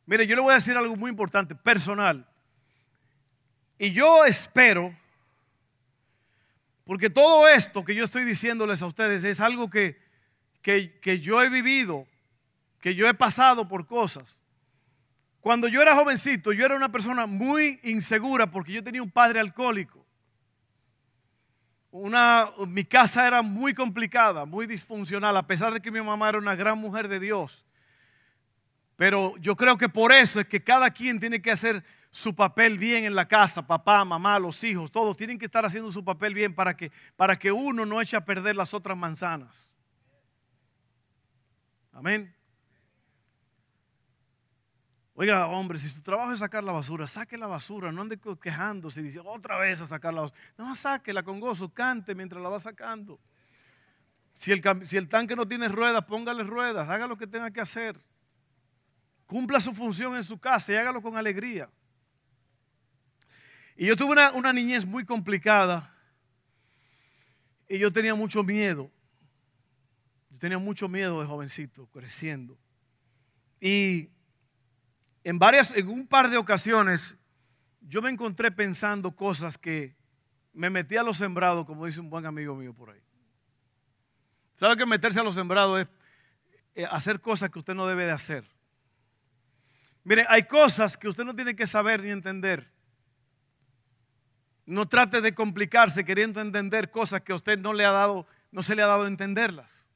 mire, 0.04 0.26
yo 0.26 0.34
le 0.34 0.42
voy 0.42 0.50
a 0.50 0.54
decir 0.54 0.76
algo 0.76 0.96
muy 0.96 1.10
importante, 1.10 1.54
personal. 1.54 2.26
Y 3.78 3.92
yo 3.92 4.24
espero, 4.24 4.92
porque 6.84 7.08
todo 7.08 7.46
esto 7.46 7.84
que 7.84 7.94
yo 7.94 8.02
estoy 8.02 8.24
diciéndoles 8.24 8.82
a 8.82 8.86
ustedes 8.86 9.22
es 9.22 9.38
algo 9.38 9.70
que, 9.70 9.96
que, 10.60 10.98
que 10.98 11.20
yo 11.20 11.40
he 11.40 11.48
vivido, 11.48 12.04
que 12.80 12.96
yo 12.96 13.08
he 13.08 13.14
pasado 13.14 13.68
por 13.68 13.86
cosas. 13.86 14.40
Cuando 15.40 15.68
yo 15.68 15.80
era 15.80 15.94
jovencito, 15.94 16.52
yo 16.52 16.64
era 16.64 16.74
una 16.74 16.90
persona 16.90 17.26
muy 17.26 17.78
insegura 17.84 18.50
porque 18.50 18.72
yo 18.72 18.82
tenía 18.82 19.04
un 19.04 19.10
padre 19.12 19.38
alcohólico 19.38 20.07
una, 21.98 22.50
mi 22.66 22.84
casa 22.84 23.26
era 23.26 23.42
muy 23.42 23.74
complicada, 23.74 24.44
muy 24.44 24.66
disfuncional, 24.66 25.36
a 25.36 25.46
pesar 25.46 25.72
de 25.72 25.80
que 25.80 25.90
mi 25.90 26.00
mamá 26.00 26.28
era 26.28 26.38
una 26.38 26.54
gran 26.54 26.78
mujer 26.78 27.08
de 27.08 27.18
Dios. 27.18 27.66
Pero 28.96 29.36
yo 29.38 29.56
creo 29.56 29.76
que 29.76 29.88
por 29.88 30.12
eso 30.12 30.40
es 30.40 30.46
que 30.46 30.62
cada 30.62 30.90
quien 30.90 31.20
tiene 31.20 31.42
que 31.42 31.50
hacer 31.50 31.84
su 32.10 32.34
papel 32.34 32.78
bien 32.78 33.04
en 33.04 33.14
la 33.14 33.28
casa, 33.28 33.66
papá, 33.66 34.04
mamá, 34.04 34.38
los 34.38 34.62
hijos, 34.64 34.90
todos 34.90 35.16
tienen 35.16 35.38
que 35.38 35.46
estar 35.46 35.64
haciendo 35.64 35.92
su 35.92 36.04
papel 36.04 36.34
bien 36.34 36.54
para 36.54 36.76
que, 36.76 36.90
para 37.16 37.38
que 37.38 37.52
uno 37.52 37.84
no 37.84 38.00
eche 38.00 38.16
a 38.16 38.24
perder 38.24 38.56
las 38.56 38.74
otras 38.74 38.96
manzanas. 38.96 39.68
Amén. 41.92 42.34
Oiga, 45.20 45.48
hombre, 45.48 45.80
si 45.80 45.88
su 45.88 46.00
trabajo 46.00 46.32
es 46.32 46.38
sacar 46.38 46.62
la 46.62 46.70
basura, 46.70 47.04
saque 47.04 47.36
la 47.36 47.48
basura, 47.48 47.90
no 47.90 48.02
ande 48.02 48.20
quejándose 48.40 49.00
y 49.00 49.02
dice 49.02 49.18
otra 49.18 49.58
vez 49.58 49.80
a 49.80 49.84
sacar 49.84 50.14
la 50.14 50.20
basura. 50.20 50.40
No, 50.56 50.72
sáquela 50.76 51.24
con 51.24 51.40
gozo, 51.40 51.68
cante 51.74 52.14
mientras 52.14 52.40
la 52.40 52.48
va 52.48 52.60
sacando. 52.60 53.18
Si 54.32 54.52
el, 54.52 55.08
tanque 55.08 55.34
no 55.34 55.48
tiene 55.48 55.66
ruedas, 55.66 56.04
póngale 56.04 56.44
ruedas, 56.44 56.88
haga 56.88 57.08
lo 57.08 57.18
que 57.18 57.26
tenga 57.26 57.50
que 57.50 57.60
hacer. 57.60 58.00
Cumpla 59.26 59.58
su 59.58 59.74
función 59.74 60.14
en 60.14 60.22
su 60.22 60.38
casa 60.38 60.72
y 60.72 60.76
hágalo 60.76 61.02
con 61.02 61.16
alegría. 61.16 61.68
Y 63.74 63.86
yo 63.86 63.96
tuve 63.96 64.12
una, 64.12 64.30
una 64.30 64.52
niñez 64.52 64.86
muy 64.86 65.04
complicada 65.04 65.92
y 67.68 67.76
yo 67.76 67.92
tenía 67.92 68.14
mucho 68.14 68.44
miedo. 68.44 68.88
Yo 70.30 70.38
tenía 70.38 70.58
mucho 70.58 70.88
miedo 70.88 71.20
de 71.20 71.26
jovencito, 71.26 71.88
creciendo. 71.88 72.56
Y 73.60 74.10
en 75.28 75.38
varias, 75.38 75.76
en 75.76 75.88
un 75.88 76.06
par 76.06 76.30
de 76.30 76.38
ocasiones, 76.38 77.14
yo 77.82 78.00
me 78.00 78.08
encontré 78.08 78.50
pensando 78.50 79.14
cosas 79.14 79.58
que 79.58 79.94
me 80.54 80.70
metí 80.70 80.96
a 80.96 81.02
los 81.02 81.18
sembrados, 81.18 81.66
como 81.66 81.84
dice 81.84 82.00
un 82.00 82.08
buen 82.08 82.24
amigo 82.24 82.56
mío 82.56 82.72
por 82.72 82.88
ahí. 82.88 83.02
¿Sabe 84.54 84.78
que 84.78 84.86
meterse 84.86 85.20
a 85.20 85.22
los 85.22 85.34
sembrados 85.34 85.82
es 85.82 85.88
eh, 86.76 86.86
hacer 86.90 87.20
cosas 87.20 87.50
que 87.50 87.58
usted 87.58 87.74
no 87.74 87.86
debe 87.86 88.06
de 88.06 88.12
hacer? 88.12 88.42
Mire, 90.02 90.24
hay 90.30 90.44
cosas 90.44 90.96
que 90.96 91.08
usted 91.08 91.24
no 91.24 91.36
tiene 91.36 91.54
que 91.54 91.66
saber 91.66 92.02
ni 92.02 92.08
entender. 92.08 92.72
No 94.64 94.88
trate 94.88 95.20
de 95.20 95.34
complicarse 95.34 96.06
queriendo 96.06 96.40
entender 96.40 96.90
cosas 96.90 97.20
que 97.20 97.32
a 97.32 97.34
usted 97.34 97.58
no 97.58 97.74
le 97.74 97.84
ha 97.84 97.90
dado, 97.90 98.26
no 98.50 98.62
se 98.62 98.74
le 98.74 98.80
ha 98.80 98.86
dado 98.86 99.06
entenderlas. 99.06 99.87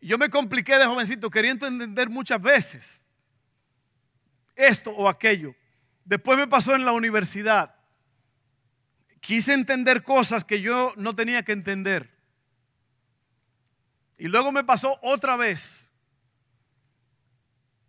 Yo 0.00 0.18
me 0.18 0.30
compliqué 0.30 0.76
de 0.76 0.86
jovencito 0.86 1.30
queriendo 1.30 1.66
entender 1.66 2.08
muchas 2.08 2.40
veces 2.40 3.04
esto 4.54 4.90
o 4.90 5.08
aquello. 5.08 5.54
Después 6.04 6.38
me 6.38 6.46
pasó 6.46 6.74
en 6.74 6.84
la 6.84 6.92
universidad. 6.92 7.74
Quise 9.20 9.52
entender 9.52 10.02
cosas 10.02 10.44
que 10.44 10.60
yo 10.60 10.92
no 10.96 11.14
tenía 11.14 11.42
que 11.42 11.52
entender. 11.52 12.10
Y 14.18 14.28
luego 14.28 14.50
me 14.52 14.64
pasó 14.64 14.98
otra 15.02 15.36
vez. 15.36 15.86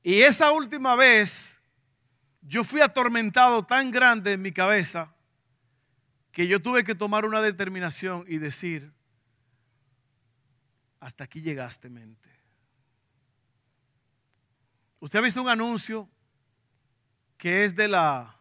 Y 0.03 0.21
esa 0.21 0.51
última 0.51 0.95
vez 0.95 1.61
yo 2.41 2.63
fui 2.63 2.81
atormentado 2.81 3.65
tan 3.65 3.91
grande 3.91 4.33
en 4.33 4.41
mi 4.41 4.51
cabeza 4.51 5.13
que 6.31 6.47
yo 6.47 6.61
tuve 6.61 6.83
que 6.83 6.95
tomar 6.95 7.25
una 7.25 7.41
determinación 7.41 8.25
y 8.27 8.37
decir, 8.37 8.93
hasta 10.99 11.23
aquí 11.23 11.41
llegaste, 11.41 11.89
mente. 11.89 12.29
¿Usted 14.99 15.19
ha 15.19 15.21
visto 15.21 15.41
un 15.41 15.49
anuncio 15.49 16.09
que 17.37 17.63
es 17.63 17.75
de 17.75 17.87
la, 17.87 18.35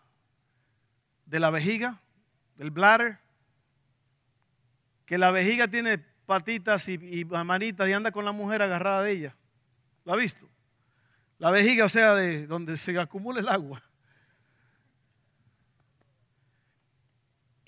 de 1.26 1.38
la 1.40 1.50
vejiga, 1.50 2.00
del 2.56 2.70
bladder? 2.70 3.18
Que 5.04 5.18
la 5.18 5.30
vejiga 5.30 5.68
tiene 5.68 5.98
patitas 5.98 6.88
y, 6.88 6.94
y 6.94 7.24
manitas 7.24 7.88
y 7.88 7.92
anda 7.92 8.10
con 8.10 8.24
la 8.24 8.32
mujer 8.32 8.62
agarrada 8.62 9.02
de 9.02 9.12
ella. 9.12 9.36
¿Lo 10.04 10.14
ha 10.14 10.16
visto? 10.16 10.48
La 11.38 11.50
vejiga, 11.50 11.84
o 11.84 11.88
sea, 11.88 12.14
de 12.14 12.46
donde 12.46 12.76
se 12.76 12.98
acumula 12.98 13.40
el 13.40 13.48
agua. 13.48 13.82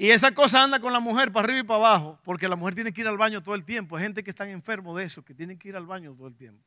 Y 0.01 0.13
esa 0.13 0.33
cosa 0.33 0.63
anda 0.63 0.79
con 0.79 0.93
la 0.93 1.01
mujer 1.01 1.33
para 1.33 1.45
arriba 1.45 1.59
y 1.59 1.63
para 1.65 1.81
abajo, 1.81 2.21
porque 2.23 2.47
la 2.47 2.55
mujer 2.55 2.77
tiene 2.77 2.93
que 2.93 3.01
ir 3.01 3.09
al 3.09 3.19
baño 3.19 3.43
todo 3.43 3.57
el 3.57 3.65
tiempo. 3.65 3.97
Hay 3.97 4.05
gente 4.05 4.23
que 4.23 4.31
está 4.31 4.49
enfermo 4.49 4.97
de 4.97 5.05
eso, 5.05 5.25
que 5.25 5.35
tienen 5.35 5.59
que 5.59 5.71
ir 5.71 5.77
al 5.77 5.87
baño 5.87 6.15
todo 6.15 6.29
el 6.29 6.37
tiempo. 6.37 6.63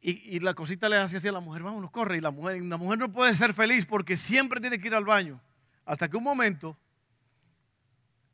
Y, 0.00 0.38
la 0.38 0.54
cosita 0.54 0.88
le 0.88 0.96
hace 0.96 1.16
así 1.16 1.26
a 1.26 1.32
la 1.32 1.40
mujer, 1.40 1.64
vámonos, 1.64 1.90
corre. 1.90 2.18
Y 2.18 2.20
la 2.20 2.30
mujer, 2.30 2.62
la 2.62 2.76
mujer 2.76 2.96
no 2.96 3.12
puede 3.12 3.34
ser 3.34 3.52
feliz 3.52 3.84
porque 3.84 4.16
siempre 4.16 4.60
tiene 4.60 4.78
que 4.78 4.86
ir 4.86 4.94
al 4.94 5.04
baño. 5.04 5.40
Hasta 5.84 6.08
que 6.08 6.16
un 6.16 6.22
momento, 6.22 6.78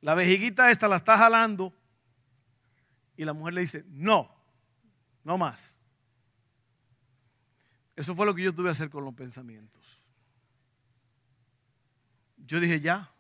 la 0.03 0.15
vejiguita 0.15 0.71
esta 0.71 0.87
la 0.87 0.97
está 0.97 1.17
jalando 1.17 1.73
y 3.17 3.25
la 3.25 3.33
mujer 3.33 3.55
le 3.55 3.63
dice, 3.63 3.87
no, 3.89 4.31
no 5.25 5.39
más. 5.39 5.81
Eso 7.97 8.15
fue 8.15 8.27
lo 8.27 8.35
que 8.35 8.43
yo 8.43 8.55
tuve 8.55 8.67
que 8.67 8.73
hacer 8.73 8.91
con 8.91 9.03
los 9.03 9.15
pensamientos 9.15 10.04
yo 12.47 12.61
dije, 12.61 12.81
ya. 12.81 13.11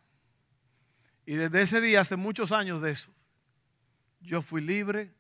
Y 1.26 1.34
desde 1.34 1.62
ese 1.62 1.80
día, 1.80 2.00
hace 2.00 2.16
muchos 2.16 2.52
años 2.52 2.82
de 2.82 2.90
eso, 2.90 3.10
yo 4.20 4.42
fui 4.42 4.60
libre 4.60 5.12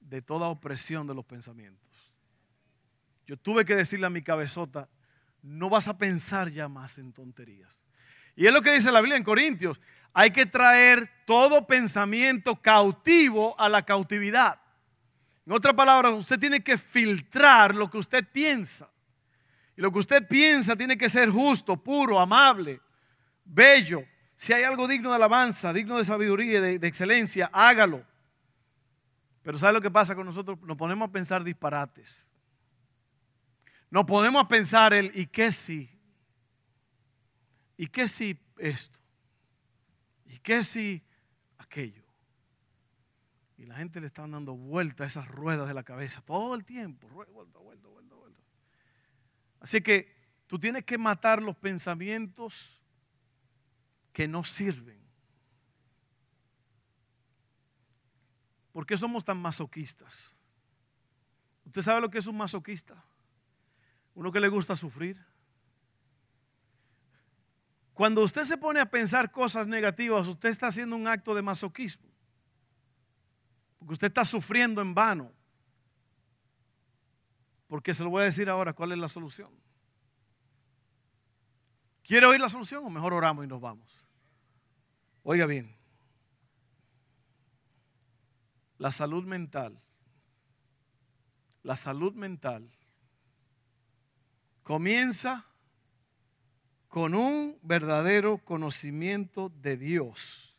de 0.00 0.22
toda 0.22 0.48
opresión 0.48 1.06
de 1.06 1.14
los 1.14 1.24
pensamientos. 1.24 1.82
Yo 3.26 3.36
tuve 3.36 3.64
que 3.64 3.74
decirle 3.74 4.06
a 4.06 4.10
mi 4.10 4.22
cabezota, 4.22 4.88
no 5.42 5.68
vas 5.68 5.88
a 5.88 5.98
pensar 5.98 6.50
ya 6.50 6.68
más 6.68 6.98
en 6.98 7.12
tonterías. 7.12 7.80
Y 8.34 8.46
es 8.46 8.52
lo 8.52 8.62
que 8.62 8.72
dice 8.72 8.92
la 8.92 9.00
Biblia 9.00 9.16
en 9.16 9.24
Corintios, 9.24 9.80
hay 10.12 10.30
que 10.30 10.46
traer 10.46 11.10
todo 11.26 11.66
pensamiento 11.66 12.56
cautivo 12.56 13.58
a 13.58 13.68
la 13.68 13.82
cautividad. 13.82 14.60
En 15.44 15.52
otras 15.52 15.74
palabras, 15.74 16.12
usted 16.12 16.38
tiene 16.38 16.62
que 16.62 16.78
filtrar 16.78 17.74
lo 17.74 17.90
que 17.90 17.98
usted 17.98 18.26
piensa. 18.30 18.88
Y 19.76 19.82
lo 19.82 19.92
que 19.92 19.98
usted 19.98 20.26
piensa 20.26 20.74
tiene 20.74 20.96
que 20.96 21.08
ser 21.08 21.30
justo, 21.30 21.76
puro, 21.76 22.18
amable, 22.18 22.80
bello, 23.46 24.04
si 24.36 24.52
hay 24.52 24.64
algo 24.64 24.86
digno 24.86 25.10
de 25.10 25.16
alabanza, 25.16 25.72
digno 25.72 25.96
de 25.96 26.04
sabiduría, 26.04 26.60
de, 26.60 26.78
de 26.78 26.86
excelencia, 26.86 27.48
hágalo. 27.52 28.04
Pero 29.42 29.58
¿sabe 29.58 29.74
lo 29.74 29.80
que 29.80 29.90
pasa 29.90 30.14
con 30.14 30.26
nosotros? 30.26 30.60
Nos 30.62 30.76
ponemos 30.76 31.08
a 31.08 31.12
pensar 31.12 31.44
disparates. 31.44 32.26
Nos 33.90 34.04
ponemos 34.04 34.44
a 34.44 34.48
pensar 34.48 34.92
el 34.92 35.10
¿y 35.14 35.26
qué 35.26 35.52
si? 35.52 35.88
¿Y 37.76 37.86
qué 37.86 38.08
si 38.08 38.38
esto? 38.58 38.98
¿Y 40.26 40.38
qué 40.38 40.64
si 40.64 41.02
aquello? 41.58 42.02
Y 43.58 43.66
la 43.66 43.76
gente 43.76 44.00
le 44.00 44.08
está 44.08 44.26
dando 44.26 44.54
vuelta 44.54 45.04
a 45.04 45.06
esas 45.06 45.28
ruedas 45.28 45.68
de 45.68 45.74
la 45.74 45.82
cabeza 45.82 46.20
todo 46.20 46.54
el 46.54 46.64
tiempo. 46.64 47.08
Así 49.60 49.80
que 49.80 50.14
tú 50.46 50.58
tienes 50.58 50.84
que 50.84 50.98
matar 50.98 51.42
los 51.42 51.56
pensamientos 51.56 52.82
que 54.16 54.26
no 54.26 54.42
sirven. 54.42 54.98
¿Por 58.72 58.86
qué 58.86 58.96
somos 58.96 59.22
tan 59.22 59.36
masoquistas? 59.36 60.34
¿Usted 61.66 61.82
sabe 61.82 62.00
lo 62.00 62.08
que 62.08 62.16
es 62.16 62.26
un 62.26 62.38
masoquista? 62.38 63.04
Uno 64.14 64.32
que 64.32 64.40
le 64.40 64.48
gusta 64.48 64.74
sufrir. 64.74 65.22
Cuando 67.92 68.22
usted 68.22 68.44
se 68.44 68.56
pone 68.56 68.80
a 68.80 68.90
pensar 68.90 69.30
cosas 69.30 69.66
negativas, 69.66 70.26
usted 70.28 70.48
está 70.48 70.68
haciendo 70.68 70.96
un 70.96 71.06
acto 71.06 71.34
de 71.34 71.42
masoquismo. 71.42 72.08
Porque 73.78 73.92
usted 73.92 74.06
está 74.06 74.24
sufriendo 74.24 74.80
en 74.80 74.94
vano. 74.94 75.30
Porque 77.68 77.92
se 77.92 78.02
lo 78.02 78.08
voy 78.08 78.22
a 78.22 78.24
decir 78.24 78.48
ahora 78.48 78.72
cuál 78.72 78.92
es 78.92 78.98
la 78.98 79.08
solución. 79.08 79.50
¿Quiere 82.02 82.24
oír 82.24 82.40
la 82.40 82.48
solución 82.48 82.82
o 82.82 82.88
mejor 82.88 83.12
oramos 83.12 83.44
y 83.44 83.48
nos 83.48 83.60
vamos? 83.60 84.05
Oiga 85.28 85.46
bien, 85.46 85.74
la 88.78 88.92
salud 88.92 89.24
mental, 89.24 89.82
la 91.64 91.74
salud 91.74 92.14
mental 92.14 92.70
comienza 94.62 95.44
con 96.86 97.16
un 97.16 97.58
verdadero 97.62 98.38
conocimiento 98.38 99.48
de 99.48 99.76
Dios 99.76 100.56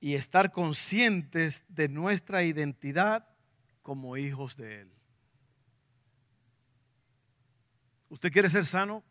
y 0.00 0.14
estar 0.14 0.50
conscientes 0.50 1.66
de 1.68 1.90
nuestra 1.90 2.44
identidad 2.44 3.28
como 3.82 4.16
hijos 4.16 4.56
de 4.56 4.80
Él. 4.80 4.92
¿Usted 8.08 8.32
quiere 8.32 8.48
ser 8.48 8.64
sano? 8.64 9.04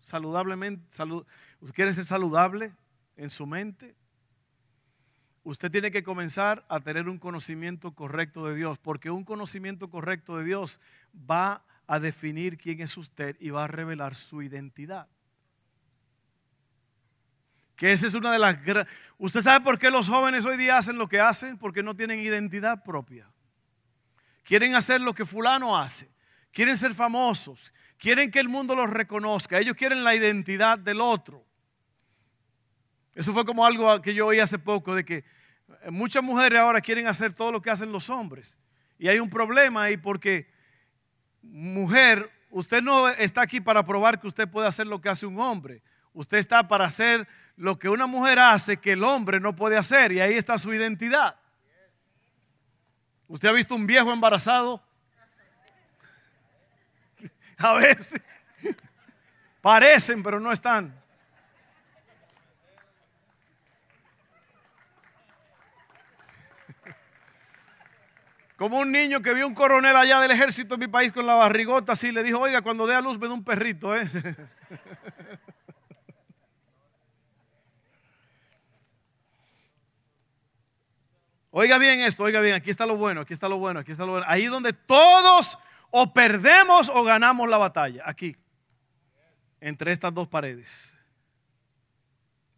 Saludablemente, 0.00 0.86
¿Usted 1.60 1.74
quiere 1.74 1.92
ser 1.92 2.06
saludable 2.06 2.74
en 3.16 3.30
su 3.30 3.46
mente? 3.46 3.96
Usted 5.46 5.70
tiene 5.70 5.92
que 5.92 6.02
comenzar 6.02 6.64
a 6.68 6.80
tener 6.80 7.08
un 7.08 7.18
conocimiento 7.18 7.92
correcto 7.92 8.48
de 8.48 8.56
Dios, 8.56 8.78
porque 8.78 9.10
un 9.10 9.24
conocimiento 9.24 9.88
correcto 9.88 10.36
de 10.38 10.44
Dios 10.44 10.80
va 11.14 11.64
a 11.86 12.00
definir 12.00 12.58
quién 12.58 12.80
es 12.80 12.96
usted 12.96 13.36
y 13.38 13.50
va 13.50 13.64
a 13.64 13.68
revelar 13.68 14.16
su 14.16 14.42
identidad. 14.42 15.06
Que 17.76 17.92
esa 17.92 18.08
es 18.08 18.14
una 18.14 18.32
de 18.32 18.40
las... 18.40 18.58
¿Usted 19.18 19.40
sabe 19.40 19.64
por 19.64 19.78
qué 19.78 19.88
los 19.88 20.08
jóvenes 20.08 20.44
hoy 20.44 20.56
día 20.56 20.78
hacen 20.78 20.98
lo 20.98 21.08
que 21.08 21.20
hacen? 21.20 21.58
Porque 21.58 21.82
no 21.82 21.94
tienen 21.94 22.18
identidad 22.18 22.82
propia. 22.82 23.30
Quieren 24.42 24.74
hacer 24.74 25.00
lo 25.00 25.14
que 25.14 25.24
fulano 25.24 25.78
hace. 25.78 26.10
Quieren 26.50 26.76
ser 26.76 26.92
famosos. 26.92 27.72
Quieren 27.98 28.32
que 28.32 28.40
el 28.40 28.48
mundo 28.48 28.74
los 28.74 28.90
reconozca. 28.90 29.60
Ellos 29.60 29.76
quieren 29.76 30.02
la 30.02 30.14
identidad 30.16 30.76
del 30.76 31.00
otro. 31.00 31.45
Eso 33.16 33.32
fue 33.32 33.46
como 33.46 33.64
algo 33.64 34.02
que 34.02 34.12
yo 34.12 34.26
oí 34.26 34.38
hace 34.40 34.58
poco, 34.58 34.94
de 34.94 35.02
que 35.02 35.24
muchas 35.88 36.22
mujeres 36.22 36.58
ahora 36.58 36.82
quieren 36.82 37.06
hacer 37.06 37.32
todo 37.32 37.50
lo 37.50 37.62
que 37.62 37.70
hacen 37.70 37.90
los 37.90 38.10
hombres. 38.10 38.58
Y 38.98 39.08
hay 39.08 39.18
un 39.18 39.30
problema 39.30 39.84
ahí 39.84 39.96
porque, 39.96 40.52
mujer, 41.40 42.30
usted 42.50 42.82
no 42.82 43.08
está 43.08 43.40
aquí 43.40 43.58
para 43.58 43.86
probar 43.86 44.20
que 44.20 44.26
usted 44.26 44.46
puede 44.46 44.68
hacer 44.68 44.86
lo 44.86 45.00
que 45.00 45.08
hace 45.08 45.24
un 45.24 45.40
hombre. 45.40 45.82
Usted 46.12 46.36
está 46.36 46.68
para 46.68 46.84
hacer 46.84 47.26
lo 47.56 47.78
que 47.78 47.88
una 47.88 48.06
mujer 48.06 48.38
hace 48.38 48.76
que 48.76 48.92
el 48.92 49.02
hombre 49.02 49.40
no 49.40 49.56
puede 49.56 49.78
hacer. 49.78 50.12
Y 50.12 50.20
ahí 50.20 50.34
está 50.34 50.58
su 50.58 50.74
identidad. 50.74 51.40
¿Usted 53.28 53.48
ha 53.48 53.52
visto 53.52 53.74
un 53.74 53.86
viejo 53.86 54.12
embarazado? 54.12 54.82
A 57.56 57.72
veces 57.72 58.20
parecen, 59.62 60.22
pero 60.22 60.38
no 60.38 60.52
están. 60.52 60.94
Como 68.56 68.78
un 68.78 68.90
niño 68.90 69.20
que 69.20 69.34
vio 69.34 69.46
un 69.46 69.54
coronel 69.54 69.94
allá 69.94 70.18
del 70.20 70.30
ejército 70.30 70.74
en 70.74 70.80
mi 70.80 70.88
país 70.88 71.12
con 71.12 71.26
la 71.26 71.34
barrigota 71.34 71.92
así, 71.92 72.10
le 72.10 72.22
dijo, 72.22 72.40
oiga, 72.40 72.62
cuando 72.62 72.86
dé 72.86 72.94
a 72.94 73.02
luz 73.02 73.20
da 73.20 73.30
un 73.30 73.44
perrito. 73.44 73.94
¿eh? 73.94 74.08
oiga 81.50 81.76
bien 81.76 82.00
esto, 82.00 82.24
oiga 82.24 82.40
bien, 82.40 82.54
aquí 82.54 82.70
está 82.70 82.86
lo 82.86 82.96
bueno, 82.96 83.20
aquí 83.20 83.34
está 83.34 83.46
lo 83.46 83.58
bueno, 83.58 83.80
aquí 83.80 83.92
está 83.92 84.06
lo 84.06 84.12
bueno. 84.12 84.26
Ahí 84.26 84.46
donde 84.46 84.72
todos 84.72 85.58
o 85.90 86.14
perdemos 86.14 86.90
o 86.92 87.04
ganamos 87.04 87.48
la 87.50 87.58
batalla. 87.58 88.04
Aquí. 88.06 88.36
Entre 89.60 89.92
estas 89.92 90.14
dos 90.14 90.28
paredes. 90.28 90.92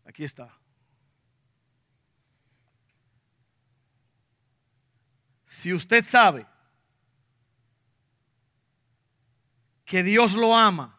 Aquí 0.05 0.25
está. 0.25 0.58
Si 5.49 5.75
usted 5.75 6.05
sabe 6.05 6.47
que 9.85 10.05
Dios 10.05 10.35
lo 10.35 10.57
ama 10.57 10.97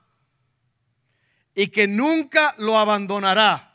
y 1.56 1.68
que 1.68 1.88
nunca 1.88 2.54
lo 2.58 2.78
abandonará 2.78 3.74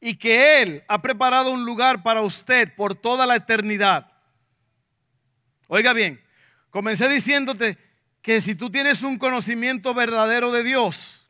y 0.00 0.16
que 0.16 0.60
Él 0.62 0.82
ha 0.88 1.00
preparado 1.00 1.52
un 1.52 1.64
lugar 1.64 2.02
para 2.02 2.22
usted 2.22 2.74
por 2.74 2.96
toda 2.96 3.26
la 3.26 3.36
eternidad. 3.36 4.10
Oiga 5.68 5.92
bien, 5.92 6.20
Comencé 6.70 7.08
diciéndote 7.08 7.78
que 8.20 8.40
si 8.40 8.54
tú 8.54 8.70
tienes 8.70 9.02
un 9.02 9.18
conocimiento 9.18 9.94
verdadero 9.94 10.52
de 10.52 10.62
Dios, 10.62 11.26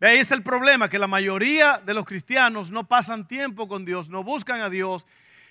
ahí 0.00 0.18
está 0.18 0.34
el 0.34 0.42
problema, 0.42 0.88
que 0.88 0.98
la 0.98 1.06
mayoría 1.06 1.80
de 1.84 1.92
los 1.92 2.06
cristianos 2.06 2.70
no 2.70 2.88
pasan 2.88 3.28
tiempo 3.28 3.68
con 3.68 3.84
Dios, 3.84 4.08
no 4.08 4.24
buscan 4.24 4.62
a 4.62 4.70
Dios, 4.70 5.06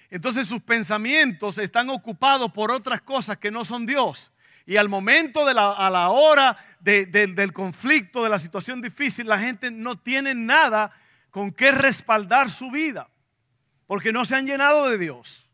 entonces 0.10 0.48
sus 0.48 0.62
pensamientos 0.62 1.58
están 1.58 1.90
ocupados 1.90 2.52
por 2.52 2.72
otras 2.72 3.02
cosas 3.02 3.38
que 3.38 3.52
no 3.52 3.64
son 3.64 3.86
Dios. 3.86 4.32
Y 4.66 4.78
al 4.78 4.90
momento 4.90 5.46
de 5.46 5.54
la, 5.54 5.72
a 5.72 5.90
la 5.90 6.10
hora 6.10 6.58
del 6.80 7.54
conflicto, 7.54 8.24
de 8.24 8.30
la 8.30 8.40
situación 8.40 8.82
difícil, 8.82 9.28
la 9.28 9.40
gente 9.40 9.72
no 9.72 9.98
tiene 9.98 10.36
nada 10.36 10.92
con 11.32 11.52
qué 11.52 11.72
respaldar 11.72 12.50
su 12.50 12.70
vida, 12.72 13.10
porque 13.88 14.12
no 14.12 14.26
se 14.26 14.36
han 14.36 14.46
llenado 14.46 14.90
de 14.90 14.98
Dios. 14.98 15.49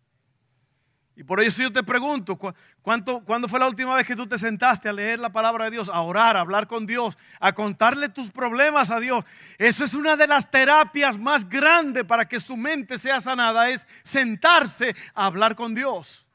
Y 1.18 1.24
por 1.24 1.40
eso 1.40 1.64
yo 1.64 1.72
te 1.72 1.82
pregunto, 1.82 2.38
¿cuánto, 2.82 3.24
¿cuándo 3.24 3.48
fue 3.48 3.58
la 3.58 3.68
última 3.68 3.96
vez 3.96 4.06
que 4.06 4.18
tú 4.18 4.28
te 4.28 4.38
sentaste 4.38 4.90
a 4.90 4.94
leer 4.94 5.18
la 5.20 5.32
palabra 5.32 5.66
de 5.66 5.72
Dios, 5.72 5.88
a 5.88 6.02
orar, 6.02 6.36
a 6.36 6.42
hablar 6.42 6.68
con 6.68 6.86
Dios, 6.86 7.18
a 7.40 7.54
contarle 7.54 8.10
tus 8.10 8.32
problemas 8.32 8.92
a 8.92 9.00
Dios? 9.00 9.24
Eso 9.58 9.86
es 9.86 9.94
una 9.94 10.18
de 10.18 10.28
las 10.28 10.52
terapias 10.52 11.18
más 11.18 11.48
grandes 11.48 12.04
para 12.04 12.28
que 12.28 12.38
su 12.40 12.58
mente 12.58 12.98
sea 12.98 13.22
sanada, 13.22 13.70
es 13.70 13.88
sentarse 14.04 14.94
a 15.14 15.28
hablar 15.28 15.56
con 15.56 15.74
Dios. 15.74 16.26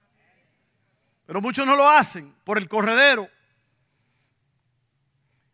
Pero 1.26 1.42
muchos 1.42 1.66
no 1.66 1.76
lo 1.76 1.88
hacen 1.88 2.34
por 2.42 2.56
el 2.56 2.66
corredero. 2.66 3.28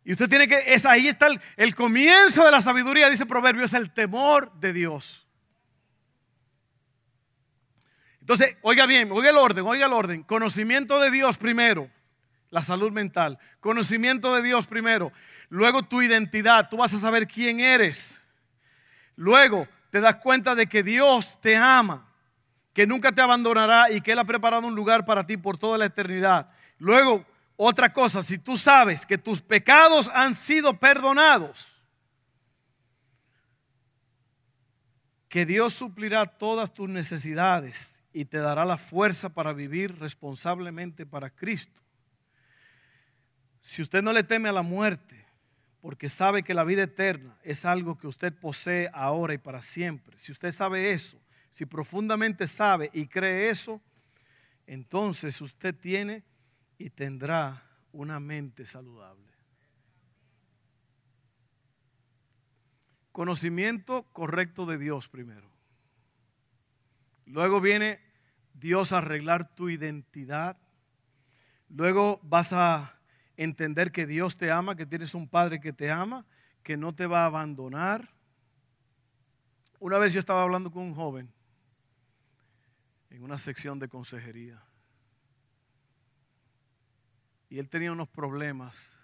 Y 0.05 0.13
usted 0.13 0.29
tiene 0.29 0.47
que, 0.47 0.73
es 0.73 0.85
ahí 0.85 1.09
está 1.09 1.27
el, 1.27 1.41
el 1.57 1.75
comienzo 1.75 2.45
de 2.45 2.51
la 2.51 2.61
sabiduría, 2.61 3.09
dice 3.09 3.25
Proverbio, 3.25 3.65
es 3.65 3.73
el 3.73 3.91
temor 3.91 4.53
de 4.53 4.71
Dios. 4.71 5.26
Entonces, 8.27 8.57
oiga 8.61 8.85
bien, 8.85 9.09
oiga 9.13 9.29
el 9.29 9.37
orden, 9.37 9.65
oiga 9.65 9.85
el 9.85 9.93
orden. 9.93 10.21
Conocimiento 10.21 10.99
de 10.99 11.11
Dios 11.11 11.37
primero, 11.37 11.89
la 12.49 12.61
salud 12.61 12.91
mental. 12.91 13.39
Conocimiento 13.61 14.35
de 14.35 14.41
Dios 14.41 14.67
primero. 14.67 15.13
Luego 15.47 15.83
tu 15.83 16.01
identidad, 16.01 16.67
tú 16.69 16.75
vas 16.75 16.93
a 16.93 16.97
saber 16.97 17.25
quién 17.25 17.61
eres. 17.61 18.21
Luego 19.15 19.65
te 19.91 20.01
das 20.01 20.17
cuenta 20.17 20.55
de 20.55 20.67
que 20.67 20.83
Dios 20.83 21.39
te 21.39 21.55
ama, 21.55 22.05
que 22.73 22.85
nunca 22.85 23.13
te 23.13 23.21
abandonará 23.21 23.89
y 23.89 24.01
que 24.01 24.11
Él 24.11 24.19
ha 24.19 24.25
preparado 24.25 24.67
un 24.67 24.75
lugar 24.75 25.05
para 25.05 25.25
ti 25.25 25.37
por 25.37 25.57
toda 25.57 25.77
la 25.77 25.85
eternidad. 25.85 26.49
Luego, 26.79 27.25
otra 27.55 27.93
cosa, 27.93 28.21
si 28.21 28.37
tú 28.37 28.57
sabes 28.57 29.05
que 29.05 29.17
tus 29.17 29.41
pecados 29.41 30.11
han 30.13 30.35
sido 30.35 30.77
perdonados, 30.77 31.81
que 35.29 35.45
Dios 35.45 35.73
suplirá 35.73 36.25
todas 36.25 36.73
tus 36.73 36.89
necesidades 36.89 37.96
y 38.17 38.25
te 38.25 38.39
dará 38.39 38.65
la 38.65 38.79
fuerza 38.79 39.29
para 39.29 39.53
vivir 39.53 39.99
responsablemente 39.99 41.05
para 41.05 41.29
Cristo. 41.29 41.79
Si 43.61 43.83
usted 43.83 44.01
no 44.01 44.11
le 44.11 44.23
teme 44.23 44.49
a 44.49 44.53
la 44.53 44.63
muerte, 44.63 45.23
porque 45.81 46.09
sabe 46.09 46.41
que 46.41 46.55
la 46.55 46.63
vida 46.63 46.81
eterna 46.81 47.37
es 47.43 47.63
algo 47.63 47.95
que 47.95 48.07
usted 48.07 48.33
posee 48.33 48.89
ahora 48.91 49.35
y 49.35 49.37
para 49.37 49.61
siempre, 49.61 50.17
si 50.17 50.31
usted 50.31 50.49
sabe 50.49 50.93
eso, 50.93 51.21
si 51.51 51.67
profundamente 51.67 52.47
sabe 52.47 52.89
y 52.91 53.05
cree 53.05 53.51
eso, 53.51 53.79
entonces 54.65 55.39
usted 55.39 55.75
tiene 55.75 56.23
y 56.79 56.89
tendrá 56.89 57.61
una 57.91 58.19
mente 58.19 58.65
saludable. 58.65 59.31
Conocimiento 63.11 64.07
correcto 64.11 64.65
de 64.65 64.79
Dios 64.79 65.07
primero. 65.07 65.51
Luego 67.27 67.61
viene 67.61 68.06
Dios 68.59 68.91
arreglar 68.91 69.53
tu 69.55 69.69
identidad. 69.69 70.57
Luego 71.69 72.19
vas 72.23 72.53
a 72.53 72.99
entender 73.35 73.91
que 73.91 74.07
Dios 74.07 74.37
te 74.37 74.51
ama, 74.51 74.75
que 74.75 74.85
tienes 74.85 75.13
un 75.13 75.27
Padre 75.27 75.59
que 75.59 75.73
te 75.73 75.91
ama, 75.91 76.25
que 76.63 76.75
no 76.75 76.93
te 76.95 77.05
va 77.05 77.23
a 77.23 77.27
abandonar. 77.27 78.09
Una 79.79 79.97
vez 79.97 80.13
yo 80.13 80.19
estaba 80.19 80.41
hablando 80.41 80.71
con 80.71 80.83
un 80.83 80.95
joven 80.95 81.31
en 83.09 83.23
una 83.23 83.37
sección 83.37 83.79
de 83.79 83.87
consejería. 83.87 84.61
Y 87.49 87.59
él 87.59 87.69
tenía 87.69 87.91
unos 87.91 88.09
problemas, 88.09 88.99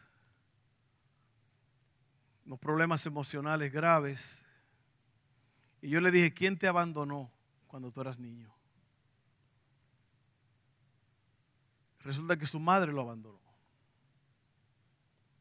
unos 2.45 2.59
problemas 2.59 3.05
emocionales 3.05 3.71
graves. 3.71 4.43
Y 5.81 5.89
yo 5.89 6.01
le 6.01 6.11
dije, 6.11 6.33
¿quién 6.33 6.57
te 6.57 6.67
abandonó 6.67 7.31
cuando 7.67 7.91
tú 7.91 8.01
eras 8.01 8.19
niño? 8.19 8.52
Resulta 12.03 12.37
que 12.37 12.45
su 12.45 12.59
madre 12.59 12.91
lo 12.91 13.01
abandonó. 13.01 13.39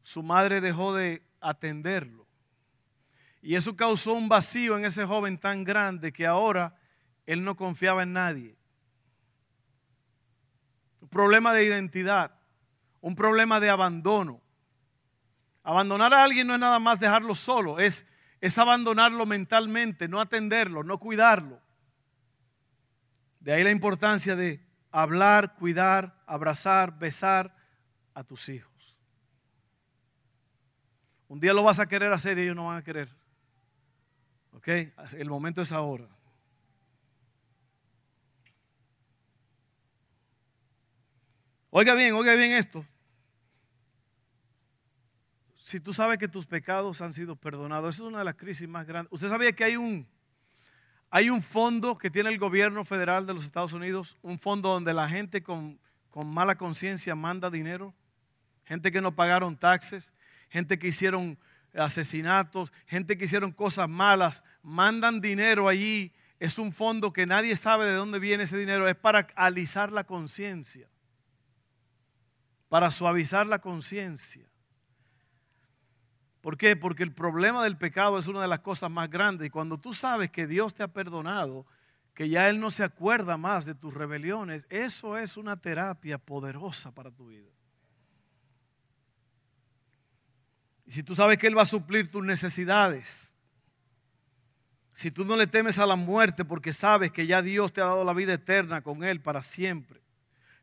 Su 0.01 0.23
madre 0.23 0.61
dejó 0.61 0.93
de 0.93 1.21
atenderlo. 1.41 2.25
Y 3.41 3.55
eso 3.55 3.75
causó 3.75 4.13
un 4.13 4.29
vacío 4.29 4.77
en 4.77 4.85
ese 4.85 5.05
joven 5.05 5.37
tan 5.37 5.65
grande 5.65 6.13
que 6.13 6.25
ahora 6.25 6.75
él 7.25 7.43
no 7.43 7.55
confiaba 7.55 8.03
en 8.03 8.13
nadie. 8.13 8.55
Un 11.01 11.09
problema 11.09 11.53
de 11.53 11.65
identidad, 11.65 12.31
un 13.01 13.15
problema 13.15 13.59
de 13.59 13.69
abandono. 13.69 14.41
Abandonar 15.63 16.13
a 16.13 16.23
alguien 16.23 16.47
no 16.47 16.53
es 16.53 16.59
nada 16.59 16.79
más 16.79 16.99
dejarlo 16.99 17.35
solo, 17.35 17.79
es, 17.79 18.05
es 18.39 18.57
abandonarlo 18.57 19.25
mentalmente, 19.25 20.07
no 20.07 20.21
atenderlo, 20.21 20.83
no 20.83 20.97
cuidarlo. 20.97 21.61
De 23.41 23.51
ahí 23.51 23.63
la 23.63 23.71
importancia 23.71 24.37
de 24.37 24.65
hablar, 24.93 25.55
cuidar, 25.55 26.15
abrazar, 26.27 26.97
besar 26.97 27.53
a 28.13 28.23
tus 28.23 28.47
hijos. 28.47 28.71
Un 31.27 31.39
día 31.39 31.51
lo 31.51 31.63
vas 31.63 31.79
a 31.79 31.87
querer 31.87 32.13
hacer 32.13 32.37
y 32.37 32.43
ellos 32.43 32.55
no 32.55 32.67
van 32.67 32.77
a 32.77 32.83
querer. 32.83 33.09
¿Ok? 34.53 34.67
El 35.17 35.29
momento 35.29 35.63
es 35.63 35.71
ahora. 35.71 36.07
Oiga 41.71 41.95
bien, 41.95 42.13
oiga 42.13 42.35
bien 42.35 42.51
esto. 42.51 42.85
Si 45.55 45.79
tú 45.79 45.91
sabes 45.91 46.19
que 46.19 46.27
tus 46.27 46.45
pecados 46.45 47.01
han 47.01 47.13
sido 47.13 47.35
perdonados, 47.35 47.95
esa 47.95 48.03
es 48.03 48.07
una 48.09 48.19
de 48.19 48.25
las 48.25 48.35
crisis 48.35 48.69
más 48.69 48.85
grandes. 48.85 49.11
¿Usted 49.11 49.27
sabía 49.27 49.53
que 49.53 49.63
hay 49.63 49.75
un, 49.75 50.07
hay 51.15 51.29
un 51.29 51.43
fondo 51.43 51.95
que 51.95 52.09
tiene 52.09 52.29
el 52.29 52.39
gobierno 52.39 52.83
federal 52.83 53.27
de 53.27 53.35
los 53.35 53.43
Estados 53.43 53.71
Unidos? 53.71 54.17
Un 54.23 54.39
fondo 54.39 54.69
donde 54.69 54.95
la 54.95 55.07
gente 55.07 55.43
con, 55.43 55.79
con 56.09 56.27
mala 56.27 56.57
conciencia 56.57 57.13
manda 57.13 57.51
dinero. 57.51 57.93
Gente 58.65 58.91
que 58.91 58.99
no 58.99 59.15
pagaron 59.15 59.55
taxes, 59.55 60.11
gente 60.49 60.79
que 60.79 60.87
hicieron 60.87 61.37
asesinatos, 61.75 62.73
gente 62.87 63.15
que 63.15 63.25
hicieron 63.25 63.51
cosas 63.51 63.87
malas, 63.87 64.43
mandan 64.63 65.21
dinero 65.21 65.67
allí. 65.67 66.11
Es 66.39 66.57
un 66.57 66.71
fondo 66.71 67.13
que 67.13 67.27
nadie 67.27 67.55
sabe 67.57 67.85
de 67.85 67.93
dónde 67.93 68.17
viene 68.17 68.45
ese 68.45 68.57
dinero. 68.57 68.89
Es 68.89 68.95
para 68.95 69.27
alisar 69.35 69.91
la 69.91 70.05
conciencia 70.05 70.89
para 72.73 72.89
suavizar 72.89 73.45
la 73.45 73.59
conciencia. 73.59 74.49
¿Por 76.43 76.57
qué? 76.57 76.75
Porque 76.75 77.03
el 77.03 77.13
problema 77.13 77.63
del 77.63 77.77
pecado 77.77 78.19
es 78.19 78.27
una 78.27 78.41
de 78.41 78.49
las 78.49 78.59
cosas 78.59 78.91
más 78.91 79.09
grandes. 79.09 79.47
Y 79.47 79.49
cuando 79.49 79.77
tú 79.77 79.93
sabes 79.93 80.29
que 80.29 80.45
Dios 80.45 80.75
te 80.75 80.83
ha 80.83 80.89
perdonado, 80.89 81.65
que 82.13 82.27
ya 82.27 82.49
Él 82.49 82.59
no 82.59 82.69
se 82.69 82.83
acuerda 82.83 83.37
más 83.37 83.63
de 83.63 83.73
tus 83.73 83.93
rebeliones, 83.93 84.67
eso 84.69 85.17
es 85.17 85.37
una 85.37 85.55
terapia 85.55 86.17
poderosa 86.17 86.93
para 86.93 87.11
tu 87.11 87.27
vida. 87.27 87.47
Y 90.85 90.91
si 90.91 91.01
tú 91.01 91.15
sabes 91.15 91.37
que 91.37 91.47
Él 91.47 91.57
va 91.57 91.61
a 91.61 91.65
suplir 91.65 92.11
tus 92.11 92.25
necesidades, 92.25 93.33
si 94.91 95.11
tú 95.11 95.23
no 95.23 95.37
le 95.37 95.47
temes 95.47 95.79
a 95.79 95.85
la 95.85 95.95
muerte 95.95 96.43
porque 96.43 96.73
sabes 96.73 97.13
que 97.13 97.25
ya 97.25 97.41
Dios 97.41 97.71
te 97.71 97.79
ha 97.79 97.85
dado 97.85 98.03
la 98.03 98.13
vida 98.13 98.33
eterna 98.33 98.81
con 98.81 99.05
Él 99.05 99.21
para 99.21 99.41
siempre, 99.41 100.01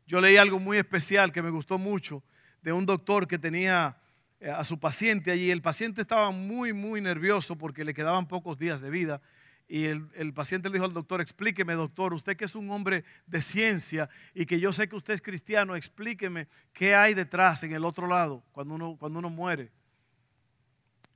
yo 0.05 0.21
leí 0.21 0.37
algo 0.37 0.59
muy 0.59 0.77
especial 0.77 1.31
que 1.31 1.41
me 1.41 1.49
gustó 1.49 1.79
mucho 1.79 2.23
de 2.61 2.71
un 2.71 2.85
doctor 2.85 3.27
que 3.27 3.39
tenía 3.39 3.97
a 4.41 4.63
su 4.63 4.79
paciente 4.79 5.31
allí. 5.31 5.51
El 5.51 5.61
paciente 5.61 6.01
estaba 6.01 6.31
muy, 6.31 6.73
muy 6.73 7.01
nervioso 7.01 7.55
porque 7.57 7.85
le 7.85 7.93
quedaban 7.93 8.27
pocos 8.27 8.57
días 8.57 8.81
de 8.81 8.89
vida. 8.89 9.21
Y 9.67 9.85
el, 9.85 10.33
paciente 10.33 10.67
le 10.67 10.73
dijo 10.73 10.85
al 10.85 10.93
doctor, 10.93 11.21
explíqueme 11.21 11.73
doctor, 11.73 12.13
usted 12.13 12.35
que 12.35 12.43
es 12.43 12.55
un 12.55 12.69
hombre 12.71 13.05
de 13.25 13.41
ciencia 13.41 14.09
y 14.33 14.45
que 14.45 14.59
yo 14.59 14.73
sé 14.73 14.89
que 14.89 14.97
usted 14.97 15.13
es 15.13 15.21
cristiano, 15.21 15.77
explíqueme 15.77 16.49
qué 16.73 16.93
hay 16.93 17.13
detrás 17.13 17.63
en 17.63 17.71
el 17.71 17.85
otro 17.85 18.05
lado 18.05 18.43
cuando 18.51 18.73
uno, 18.73 18.97
cuando 18.99 19.19
uno 19.19 19.29
muere. 19.29 19.71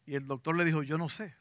Y 0.06 0.16
el 0.16 0.26
doctor 0.26 0.56
le 0.56 0.64
dijo, 0.64 0.84
yo 0.84 0.98
no 0.98 1.10
sé. 1.10 1.36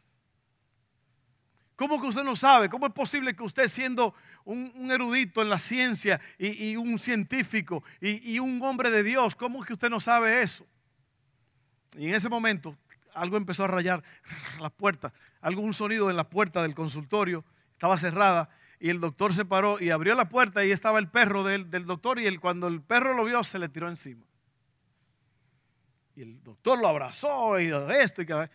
¿Cómo 1.76 2.00
que 2.00 2.08
usted 2.08 2.24
no 2.24 2.34
sabe? 2.34 2.68
¿Cómo 2.68 2.86
es 2.86 2.92
posible 2.92 3.36
que 3.36 3.42
usted 3.44 3.68
siendo 3.68 4.14
un, 4.44 4.90
erudito 4.90 5.40
en 5.40 5.50
la 5.50 5.58
ciencia 5.58 6.20
y, 6.38 6.74
un 6.74 6.98
científico 6.98 7.84
y, 8.00 8.40
un 8.40 8.60
hombre 8.62 8.90
de 8.90 9.02
Dios, 9.02 9.36
cómo 9.36 9.64
que 9.64 9.72
usted 9.72 9.90
no 9.90 10.00
sabe 10.00 10.42
eso? 10.42 10.66
Y 11.96 12.08
en 12.08 12.14
ese 12.14 12.28
momento 12.28 12.76
algo 13.14 13.36
empezó 13.36 13.64
a 13.64 13.68
rayar 13.68 14.02
la 14.60 14.70
puerta, 14.70 15.12
algún 15.40 15.74
sonido 15.74 16.10
en 16.10 16.16
la 16.16 16.28
puerta 16.28 16.62
del 16.62 16.74
consultorio, 16.74 17.44
estaba 17.72 17.96
cerrada 17.96 18.50
y 18.80 18.90
el 18.90 19.00
doctor 19.00 19.32
se 19.32 19.44
paró 19.44 19.80
y 19.80 19.90
abrió 19.90 20.14
la 20.14 20.28
puerta 20.28 20.64
y 20.64 20.70
estaba 20.70 20.98
el 20.98 21.08
perro 21.08 21.44
del, 21.44 21.70
doctor 21.86 22.18
y 22.18 22.36
cuando 22.38 22.66
el 22.68 22.82
perro 22.82 23.14
lo 23.14 23.24
vio 23.24 23.42
se 23.44 23.58
le 23.58 23.68
tiró 23.68 23.88
encima. 23.88 24.26
Y 26.16 26.22
el 26.22 26.42
doctor 26.42 26.78
lo 26.78 26.88
abrazó 26.88 27.58
y 27.58 27.72
esto 27.98 28.22
y 28.22 28.26
que... 28.26 28.50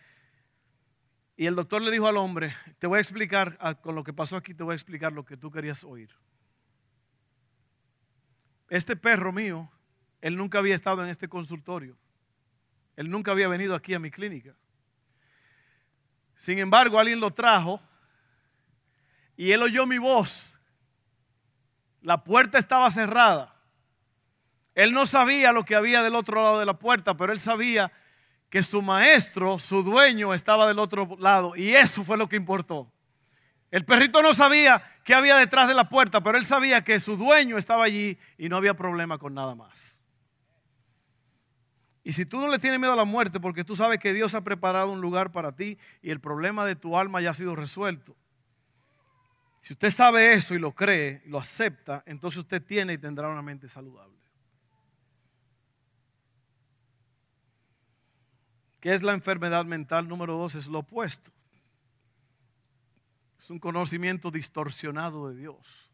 Y 1.36 1.46
el 1.46 1.54
doctor 1.54 1.80
le 1.80 1.90
dijo 1.90 2.06
al 2.06 2.18
hombre, 2.18 2.54
te 2.78 2.86
voy 2.86 2.98
a 2.98 3.00
explicar, 3.00 3.56
ah, 3.60 3.74
con 3.74 3.94
lo 3.94 4.04
que 4.04 4.12
pasó 4.12 4.36
aquí, 4.36 4.52
te 4.52 4.62
voy 4.62 4.72
a 4.72 4.74
explicar 4.74 5.12
lo 5.12 5.24
que 5.24 5.38
tú 5.38 5.50
querías 5.50 5.82
oír. 5.84 6.10
Este 8.68 8.94
perro 8.94 9.32
mío, 9.32 9.70
él 10.20 10.36
nunca 10.36 10.58
había 10.58 10.74
estado 10.74 11.02
en 11.02 11.08
este 11.08 11.28
consultorio. 11.28 11.96
Él 13.00 13.08
nunca 13.08 13.30
había 13.30 13.48
venido 13.48 13.74
aquí 13.74 13.94
a 13.94 13.98
mi 13.98 14.10
clínica. 14.10 14.54
Sin 16.36 16.58
embargo, 16.58 17.00
alguien 17.00 17.18
lo 17.18 17.30
trajo 17.30 17.80
y 19.38 19.52
él 19.52 19.62
oyó 19.62 19.86
mi 19.86 19.96
voz. 19.96 20.60
La 22.02 22.22
puerta 22.22 22.58
estaba 22.58 22.90
cerrada. 22.90 23.56
Él 24.74 24.92
no 24.92 25.06
sabía 25.06 25.50
lo 25.50 25.64
que 25.64 25.76
había 25.76 26.02
del 26.02 26.14
otro 26.14 26.42
lado 26.42 26.58
de 26.58 26.66
la 26.66 26.78
puerta, 26.78 27.16
pero 27.16 27.32
él 27.32 27.40
sabía 27.40 27.90
que 28.50 28.62
su 28.62 28.82
maestro, 28.82 29.58
su 29.58 29.82
dueño, 29.82 30.34
estaba 30.34 30.68
del 30.68 30.78
otro 30.78 31.16
lado. 31.18 31.56
Y 31.56 31.74
eso 31.74 32.04
fue 32.04 32.18
lo 32.18 32.28
que 32.28 32.36
importó. 32.36 32.92
El 33.70 33.86
perrito 33.86 34.20
no 34.20 34.34
sabía 34.34 34.82
qué 35.04 35.14
había 35.14 35.36
detrás 35.36 35.68
de 35.68 35.74
la 35.74 35.88
puerta, 35.88 36.20
pero 36.20 36.36
él 36.36 36.44
sabía 36.44 36.84
que 36.84 37.00
su 37.00 37.16
dueño 37.16 37.56
estaba 37.56 37.84
allí 37.84 38.18
y 38.36 38.50
no 38.50 38.58
había 38.58 38.74
problema 38.74 39.16
con 39.16 39.32
nada 39.32 39.54
más. 39.54 39.99
Y 42.10 42.12
si 42.12 42.26
tú 42.26 42.40
no 42.40 42.48
le 42.48 42.58
tienes 42.58 42.80
miedo 42.80 42.92
a 42.92 42.96
la 42.96 43.04
muerte 43.04 43.38
porque 43.38 43.62
tú 43.62 43.76
sabes 43.76 44.00
que 44.00 44.12
Dios 44.12 44.34
ha 44.34 44.42
preparado 44.42 44.90
un 44.90 45.00
lugar 45.00 45.30
para 45.30 45.54
ti 45.54 45.78
y 46.02 46.10
el 46.10 46.18
problema 46.18 46.66
de 46.66 46.74
tu 46.74 46.98
alma 46.98 47.20
ya 47.20 47.30
ha 47.30 47.34
sido 47.34 47.54
resuelto. 47.54 48.16
Si 49.60 49.74
usted 49.74 49.90
sabe 49.90 50.32
eso 50.32 50.52
y 50.56 50.58
lo 50.58 50.74
cree, 50.74 51.22
lo 51.26 51.38
acepta, 51.38 52.02
entonces 52.06 52.38
usted 52.38 52.64
tiene 52.64 52.94
y 52.94 52.98
tendrá 52.98 53.28
una 53.28 53.42
mente 53.42 53.68
saludable. 53.68 54.18
¿Qué 58.80 58.92
es 58.92 59.04
la 59.04 59.12
enfermedad 59.12 59.64
mental? 59.64 60.08
Número 60.08 60.36
dos 60.36 60.56
es 60.56 60.66
lo 60.66 60.80
opuesto. 60.80 61.30
Es 63.38 63.48
un 63.50 63.60
conocimiento 63.60 64.32
distorsionado 64.32 65.28
de 65.28 65.36
Dios. 65.36 65.92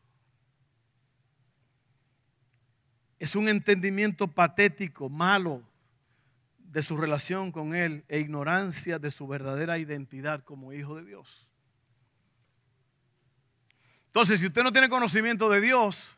Es 3.18 3.36
un 3.36 3.50
entendimiento 3.50 4.26
patético, 4.28 5.10
malo 5.10 5.75
de 6.70 6.82
su 6.82 6.96
relación 6.96 7.52
con 7.52 7.74
Él 7.74 8.04
e 8.08 8.18
ignorancia 8.18 8.98
de 8.98 9.10
su 9.10 9.26
verdadera 9.26 9.78
identidad 9.78 10.42
como 10.44 10.72
hijo 10.72 10.96
de 10.96 11.04
Dios. 11.04 11.48
Entonces, 14.06 14.40
si 14.40 14.46
usted 14.46 14.62
no 14.62 14.72
tiene 14.72 14.88
conocimiento 14.88 15.48
de 15.50 15.60
Dios, 15.60 16.16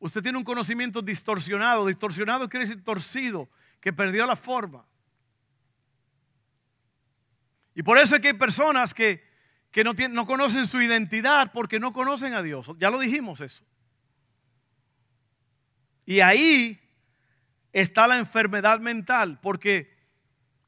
usted 0.00 0.22
tiene 0.22 0.38
un 0.38 0.44
conocimiento 0.44 1.00
distorsionado. 1.00 1.86
Distorsionado 1.86 2.48
quiere 2.48 2.66
decir 2.66 2.82
torcido, 2.82 3.48
que 3.80 3.92
perdió 3.92 4.26
la 4.26 4.36
forma. 4.36 4.84
Y 7.74 7.82
por 7.82 7.96
eso 7.98 8.16
es 8.16 8.20
que 8.20 8.28
hay 8.28 8.34
personas 8.34 8.92
que, 8.92 9.22
no, 9.84 9.92
no 10.10 10.26
conocen 10.26 10.66
su 10.66 10.82
identidad 10.82 11.52
porque 11.52 11.78
no 11.80 11.92
conocen 11.92 12.34
a 12.34 12.42
Dios. 12.42 12.70
Ya 12.78 12.90
lo 12.90 12.98
dijimos 12.98 13.40
eso. 13.40 13.64
Y 16.04 16.20
ahí 16.20 16.81
está 17.72 18.06
la 18.06 18.18
enfermedad 18.18 18.80
mental, 18.80 19.38
porque 19.40 19.90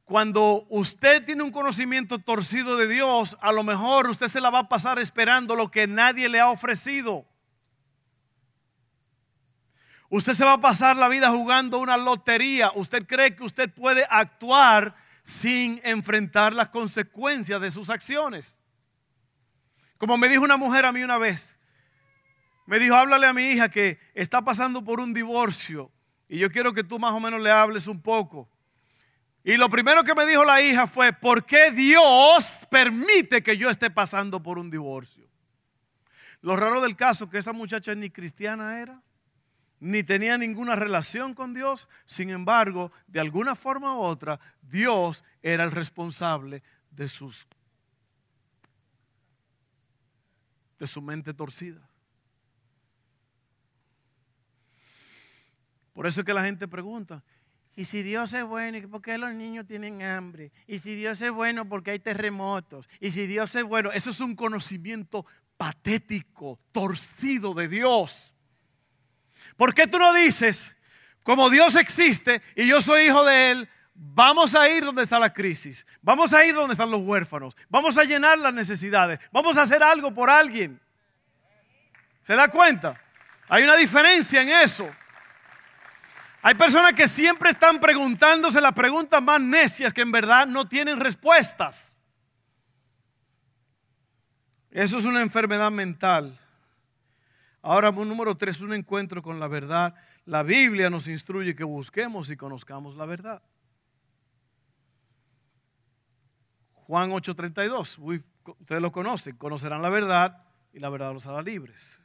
cuando 0.05 0.67
usted 0.69 1.25
tiene 1.25 1.43
un 1.43 1.51
conocimiento 1.51 2.19
torcido 2.19 2.77
de 2.77 2.89
Dios, 2.89 3.37
a 3.41 3.53
lo 3.53 3.63
mejor 3.63 4.09
usted 4.09 4.29
se 4.29 4.41
la 4.41 4.51
va 4.51 4.61
a 4.61 4.69
pasar 4.69 4.99
esperando 4.99 5.55
lo 5.57 5.71
que 5.71 5.87
nadie 5.87 6.29
le 6.29 6.41
ha 6.41 6.49
ofrecido. 6.49 7.27
Usted 10.11 10.35
se 10.35 10.45
va 10.45 10.55
a 10.55 10.61
pasar 10.61 10.97
la 10.97 11.09
vida 11.09 11.31
jugando 11.31 11.79
una 11.79 11.97
lotería. 11.97 12.71
Usted 12.75 13.07
cree 13.07 13.35
que 13.35 13.45
usted 13.45 13.73
puede 13.73 14.07
actuar 14.09 14.95
sin 15.23 15.81
enfrentar 15.83 16.53
las 16.53 16.69
consecuencias 16.69 17.61
de 17.61 17.71
sus 17.71 17.89
acciones. 17.89 18.57
Como 19.97 20.19
me 20.19 20.29
dijo 20.29 20.45
una 20.45 20.59
mujer 20.59 20.85
a 20.85 20.93
mí 20.93 21.03
una 21.03 21.17
vez, 21.17 21.59
me 22.67 22.79
dijo, 22.79 22.95
háblale 22.95 23.27
a 23.27 23.33
mi 23.33 23.45
hija 23.45 23.71
que 23.71 23.99
está 24.15 24.43
pasando 24.43 24.85
por 24.85 25.01
un 25.01 25.15
divorcio 25.15 25.91
y 26.29 26.39
yo 26.39 26.51
quiero 26.51 26.73
que 26.73 26.85
tú 26.85 26.99
más 26.99 27.13
o 27.13 27.21
menos 27.21 27.41
le 27.41 27.51
hables 27.51 27.87
un 27.87 28.01
poco. 28.01 28.49
Y 29.43 29.57
lo 29.57 29.69
primero 29.69 30.03
que 30.05 30.15
me 30.15 30.25
dijo 30.25 30.45
la 30.45 30.63
hija 30.63 30.87
fue, 30.87 31.13
¿por 31.13 31.45
qué 31.45 31.71
Dios 31.71 32.67
permite 32.71 33.43
que 33.43 33.59
yo 33.59 33.69
esté 33.69 33.91
pasando 33.91 34.43
por 34.43 34.59
un 34.59 34.71
divorcio? 34.71 35.29
Lo 36.41 36.57
raro 36.57 36.81
del 36.81 36.97
caso 36.97 37.25
es 37.25 37.31
que 37.31 37.39
esa 37.39 37.53
muchacha 37.53 37.95
ni 37.95 38.11
cristiana 38.11 38.81
era, 38.81 39.03
ni 39.81 40.03
tenía 40.03 40.39
ninguna 40.39 40.75
relación 40.75 41.35
con 41.35 41.53
Dios. 41.53 41.89
Sin 42.07 42.31
embargo, 42.31 42.91
de 43.07 43.21
alguna 43.21 43.55
forma 43.55 43.97
u 43.99 44.01
otra, 44.01 44.41
Dios 44.63 45.25
era 45.43 45.65
el 45.65 45.71
responsable 45.71 46.63
de 46.91 47.09
sus 47.09 47.47
de 50.79 50.87
su 50.87 51.01
mente 51.01 51.33
torcida. 51.33 51.81
Por 56.05 56.11
eso 56.11 56.21
es 56.21 56.27
que 56.27 56.35
la 56.35 56.45
gente 56.45 56.69
pregunta, 56.69 57.23
¿y 57.75 57.87
si 57.87 58.03
Dios 58.03 58.31
es 58.35 58.45
bueno, 58.45 58.77
por 58.91 59.01
qué 59.01 59.17
los 59.17 59.33
niños 59.33 59.67
tienen 59.67 60.03
hambre? 60.03 60.53
¿Y 60.67 60.79
si 60.81 60.95
Dios 60.95 61.23
es 61.23 61.31
bueno, 61.31 61.67
porque 61.67 61.93
hay 61.93 61.99
terremotos? 61.99 62.87
¿Y 63.01 63.11
si 63.11 63.27
Dios 63.27 63.55
es 63.55 63.63
bueno? 63.65 63.91
Eso 63.91 64.11
es 64.11 64.21
un 64.21 64.37
conocimiento 64.37 65.25
patético, 65.57 66.61
torcido 66.73 67.55
de 67.55 67.69
Dios. 67.69 68.35
¿Por 69.57 69.73
qué 69.73 69.87
tú 69.87 69.99
no 69.99 70.13
dices, 70.13 70.77
como 71.23 71.49
Dios 71.49 71.75
existe 71.75 72.43
y 72.55 72.67
yo 72.67 72.83
soy 72.83 73.07
hijo 73.07 73.25
de 73.25 73.53
Él, 73.53 73.69
vamos 73.95 74.55
a 74.55 74.69
ir 74.69 74.85
donde 74.85 75.05
está 75.05 75.19
la 75.19 75.33
crisis, 75.33 75.87
vamos 76.03 76.35
a 76.35 76.45
ir 76.45 76.55
donde 76.55 76.75
están 76.75 76.91
los 76.91 77.01
huérfanos, 77.01 77.57
vamos 77.71 77.97
a 77.97 78.05
llenar 78.05 78.39
las 78.39 78.53
necesidades, 78.53 79.19
vamos 79.33 79.57
a 79.57 79.63
hacer 79.63 79.83
algo 79.83 80.13
por 80.13 80.29
alguien? 80.29 80.79
¿Se 82.21 82.35
da 82.35 82.49
cuenta? 82.49 83.01
Hay 83.49 83.65
una 83.65 83.77
diferencia 83.77 84.43
en 84.43 84.51
eso. 84.51 84.87
Hay 86.47 86.57
personas 86.57 86.93
que 86.93 87.09
siempre 87.09 87.49
están 87.49 87.81
preguntándose 87.81 88.61
las 88.61 88.75
preguntas 88.75 89.23
más 89.23 89.41
necias 89.41 89.95
que 89.95 90.03
en 90.03 90.13
verdad 90.13 90.47
no 90.47 90.69
tienen 90.69 91.01
respuestas. 91.01 91.97
Eso 94.71 94.99
es 94.99 95.07
una 95.07 95.23
enfermedad 95.23 95.71
mental. 95.71 96.39
Ahora, 97.63 97.91
número 97.91 98.37
tres, 98.37 98.61
un 98.61 98.75
encuentro 98.75 99.23
con 99.23 99.41
la 99.41 99.49
verdad. 99.49 99.95
La 100.27 100.43
Biblia 100.43 100.91
nos 100.91 101.09
instruye 101.09 101.57
que 101.57 101.65
busquemos 101.65 102.29
y 102.29 102.37
conozcamos 102.37 102.95
la 102.95 103.07
verdad. 103.07 103.43
Juan 106.75 107.11
8:32, 107.11 107.97
ustedes 108.61 108.83
lo 108.83 108.93
conocen, 108.93 109.35
conocerán 109.39 109.81
la 109.81 109.89
verdad 109.89 110.45
y 110.75 110.79
la 110.79 110.91
verdad 110.91 111.15
los 111.15 111.27
hará 111.27 111.41
libres. 111.41 111.99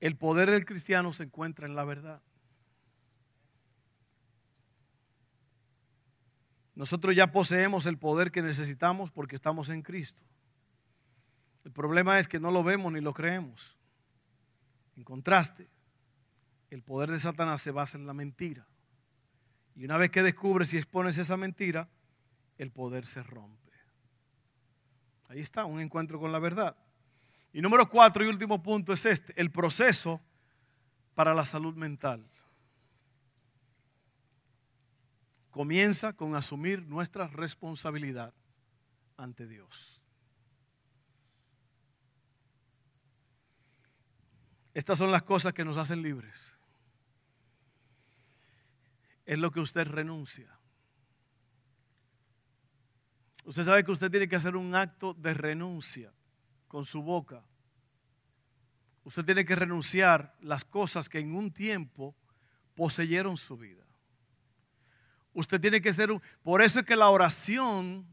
El 0.00 0.16
poder 0.16 0.50
del 0.50 0.64
cristiano 0.64 1.12
se 1.12 1.24
encuentra 1.24 1.66
en 1.66 1.76
la 1.76 1.84
verdad. 1.84 2.22
Nosotros 6.76 7.16
ya 7.16 7.32
poseemos 7.32 7.86
el 7.86 7.96
poder 7.98 8.30
que 8.30 8.42
necesitamos 8.42 9.10
porque 9.10 9.34
estamos 9.34 9.70
en 9.70 9.82
Cristo. 9.82 10.22
El 11.64 11.72
problema 11.72 12.18
es 12.18 12.28
que 12.28 12.38
no 12.38 12.50
lo 12.50 12.62
vemos 12.62 12.92
ni 12.92 13.00
lo 13.00 13.14
creemos. 13.14 13.76
En 14.94 15.02
contraste, 15.02 15.68
el 16.70 16.82
poder 16.82 17.10
de 17.10 17.18
Satanás 17.18 17.62
se 17.62 17.70
basa 17.70 17.96
en 17.96 18.06
la 18.06 18.12
mentira. 18.12 18.66
Y 19.74 19.86
una 19.86 19.96
vez 19.96 20.10
que 20.10 20.22
descubres 20.22 20.72
y 20.74 20.76
expones 20.76 21.16
esa 21.16 21.36
mentira, 21.36 21.88
el 22.58 22.70
poder 22.70 23.06
se 23.06 23.22
rompe. 23.22 23.72
Ahí 25.28 25.40
está, 25.40 25.64
un 25.64 25.80
encuentro 25.80 26.20
con 26.20 26.30
la 26.30 26.38
verdad. 26.38 26.76
Y 27.54 27.62
número 27.62 27.88
cuatro 27.88 28.22
y 28.22 28.28
último 28.28 28.62
punto 28.62 28.92
es 28.92 29.06
este, 29.06 29.32
el 29.40 29.50
proceso 29.50 30.20
para 31.14 31.34
la 31.34 31.46
salud 31.46 31.74
mental. 31.74 32.28
Comienza 35.56 36.12
con 36.12 36.34
asumir 36.34 36.82
nuestra 36.82 37.28
responsabilidad 37.28 38.34
ante 39.16 39.46
Dios. 39.46 40.02
Estas 44.74 44.98
son 44.98 45.10
las 45.10 45.22
cosas 45.22 45.54
que 45.54 45.64
nos 45.64 45.78
hacen 45.78 46.02
libres. 46.02 46.54
Es 49.24 49.38
lo 49.38 49.50
que 49.50 49.60
usted 49.60 49.86
renuncia. 49.86 50.58
Usted 53.46 53.62
sabe 53.62 53.82
que 53.82 53.92
usted 53.92 54.10
tiene 54.10 54.28
que 54.28 54.36
hacer 54.36 54.56
un 54.56 54.74
acto 54.74 55.14
de 55.14 55.32
renuncia 55.32 56.12
con 56.68 56.84
su 56.84 57.00
boca. 57.00 57.42
Usted 59.04 59.24
tiene 59.24 59.46
que 59.46 59.56
renunciar 59.56 60.36
las 60.42 60.66
cosas 60.66 61.08
que 61.08 61.20
en 61.20 61.34
un 61.34 61.50
tiempo 61.50 62.14
poseyeron 62.74 63.38
su 63.38 63.56
vida. 63.56 63.85
Usted 65.36 65.60
tiene 65.60 65.82
que 65.82 65.92
ser 65.92 66.10
un... 66.10 66.22
Por 66.42 66.62
eso 66.62 66.80
es 66.80 66.86
que 66.86 66.96
la 66.96 67.10
oración 67.10 68.06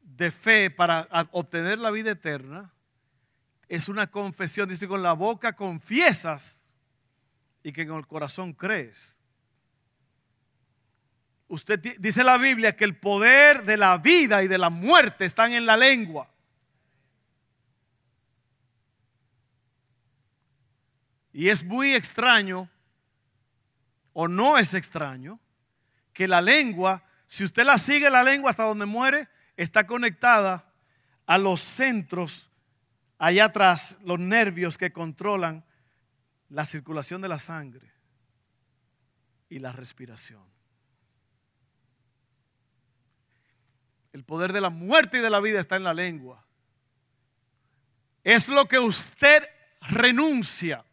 de 0.00 0.30
fe 0.30 0.70
para 0.70 1.06
obtener 1.32 1.76
la 1.76 1.90
vida 1.90 2.12
eterna 2.12 2.72
es 3.68 3.90
una 3.90 4.06
confesión. 4.06 4.66
Dice, 4.66 4.88
con 4.88 5.02
la 5.02 5.12
boca 5.12 5.52
confiesas 5.52 6.64
y 7.62 7.74
que 7.74 7.86
con 7.86 7.98
el 7.98 8.06
corazón 8.06 8.54
crees. 8.54 9.18
Usted 11.46 11.78
dice 11.98 12.24
la 12.24 12.38
Biblia 12.38 12.74
que 12.74 12.84
el 12.84 12.96
poder 12.96 13.62
de 13.64 13.76
la 13.76 13.98
vida 13.98 14.42
y 14.42 14.48
de 14.48 14.56
la 14.56 14.70
muerte 14.70 15.26
están 15.26 15.52
en 15.52 15.66
la 15.66 15.76
lengua. 15.76 16.30
Y 21.34 21.50
es 21.50 21.62
muy 21.62 21.94
extraño, 21.94 22.70
o 24.14 24.26
no 24.26 24.56
es 24.56 24.72
extraño, 24.72 25.38
que 26.14 26.26
la 26.28 26.40
lengua, 26.40 27.04
si 27.26 27.44
usted 27.44 27.64
la 27.64 27.76
sigue 27.76 28.08
la 28.08 28.22
lengua 28.22 28.50
hasta 28.50 28.62
donde 28.62 28.86
muere, 28.86 29.28
está 29.56 29.86
conectada 29.86 30.72
a 31.26 31.36
los 31.36 31.60
centros 31.60 32.50
allá 33.18 33.46
atrás, 33.46 33.98
los 34.04 34.18
nervios 34.18 34.78
que 34.78 34.92
controlan 34.92 35.64
la 36.48 36.64
circulación 36.64 37.20
de 37.20 37.28
la 37.28 37.38
sangre 37.38 37.92
y 39.48 39.58
la 39.58 39.72
respiración. 39.72 40.42
El 44.12 44.24
poder 44.24 44.52
de 44.52 44.60
la 44.60 44.70
muerte 44.70 45.18
y 45.18 45.20
de 45.20 45.30
la 45.30 45.40
vida 45.40 45.58
está 45.58 45.74
en 45.74 45.82
la 45.82 45.94
lengua. 45.94 46.44
Es 48.22 48.48
lo 48.48 48.68
que 48.68 48.78
usted 48.78 49.48
renuncia. 49.80 50.84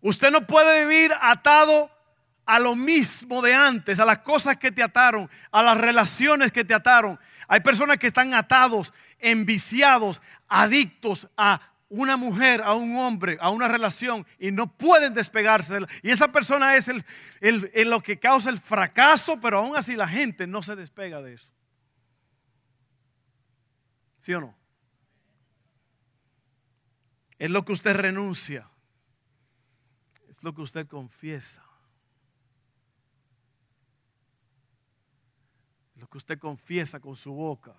Usted 0.00 0.30
no 0.30 0.46
puede 0.46 0.86
vivir 0.86 1.12
atado 1.20 1.90
a 2.52 2.58
lo 2.58 2.76
mismo 2.76 3.40
de 3.40 3.54
antes, 3.54 3.98
a 3.98 4.04
las 4.04 4.18
cosas 4.18 4.58
que 4.58 4.70
te 4.70 4.82
ataron, 4.82 5.30
a 5.50 5.62
las 5.62 5.78
relaciones 5.78 6.52
que 6.52 6.66
te 6.66 6.74
ataron. 6.74 7.18
Hay 7.48 7.60
personas 7.60 7.96
que 7.96 8.08
están 8.08 8.34
atados, 8.34 8.92
enviciados, 9.18 10.20
adictos 10.48 11.26
a 11.34 11.62
una 11.88 12.18
mujer, 12.18 12.60
a 12.60 12.74
un 12.74 12.94
hombre, 12.96 13.38
a 13.40 13.48
una 13.48 13.68
relación 13.68 14.26
y 14.38 14.50
no 14.50 14.70
pueden 14.70 15.14
despegarse. 15.14 15.78
Y 16.02 16.10
esa 16.10 16.30
persona 16.30 16.76
es 16.76 16.88
el, 16.88 17.70
lo 17.88 18.02
que 18.02 18.18
causa 18.18 18.50
el 18.50 18.58
fracaso, 18.58 19.40
pero 19.40 19.60
aún 19.60 19.74
así 19.74 19.96
la 19.96 20.06
gente 20.06 20.46
no 20.46 20.62
se 20.62 20.76
despega 20.76 21.22
de 21.22 21.32
eso. 21.32 21.50
¿Sí 24.18 24.34
o 24.34 24.42
no? 24.42 24.54
Es 27.38 27.50
lo 27.50 27.64
que 27.64 27.72
usted 27.72 27.96
renuncia. 27.96 28.68
Es 30.28 30.44
lo 30.44 30.54
que 30.54 30.60
usted 30.60 30.86
confiesa. 30.86 31.62
Que 36.12 36.18
usted 36.18 36.38
confiesa 36.38 37.00
con 37.00 37.16
su 37.16 37.32
boca. 37.32 37.74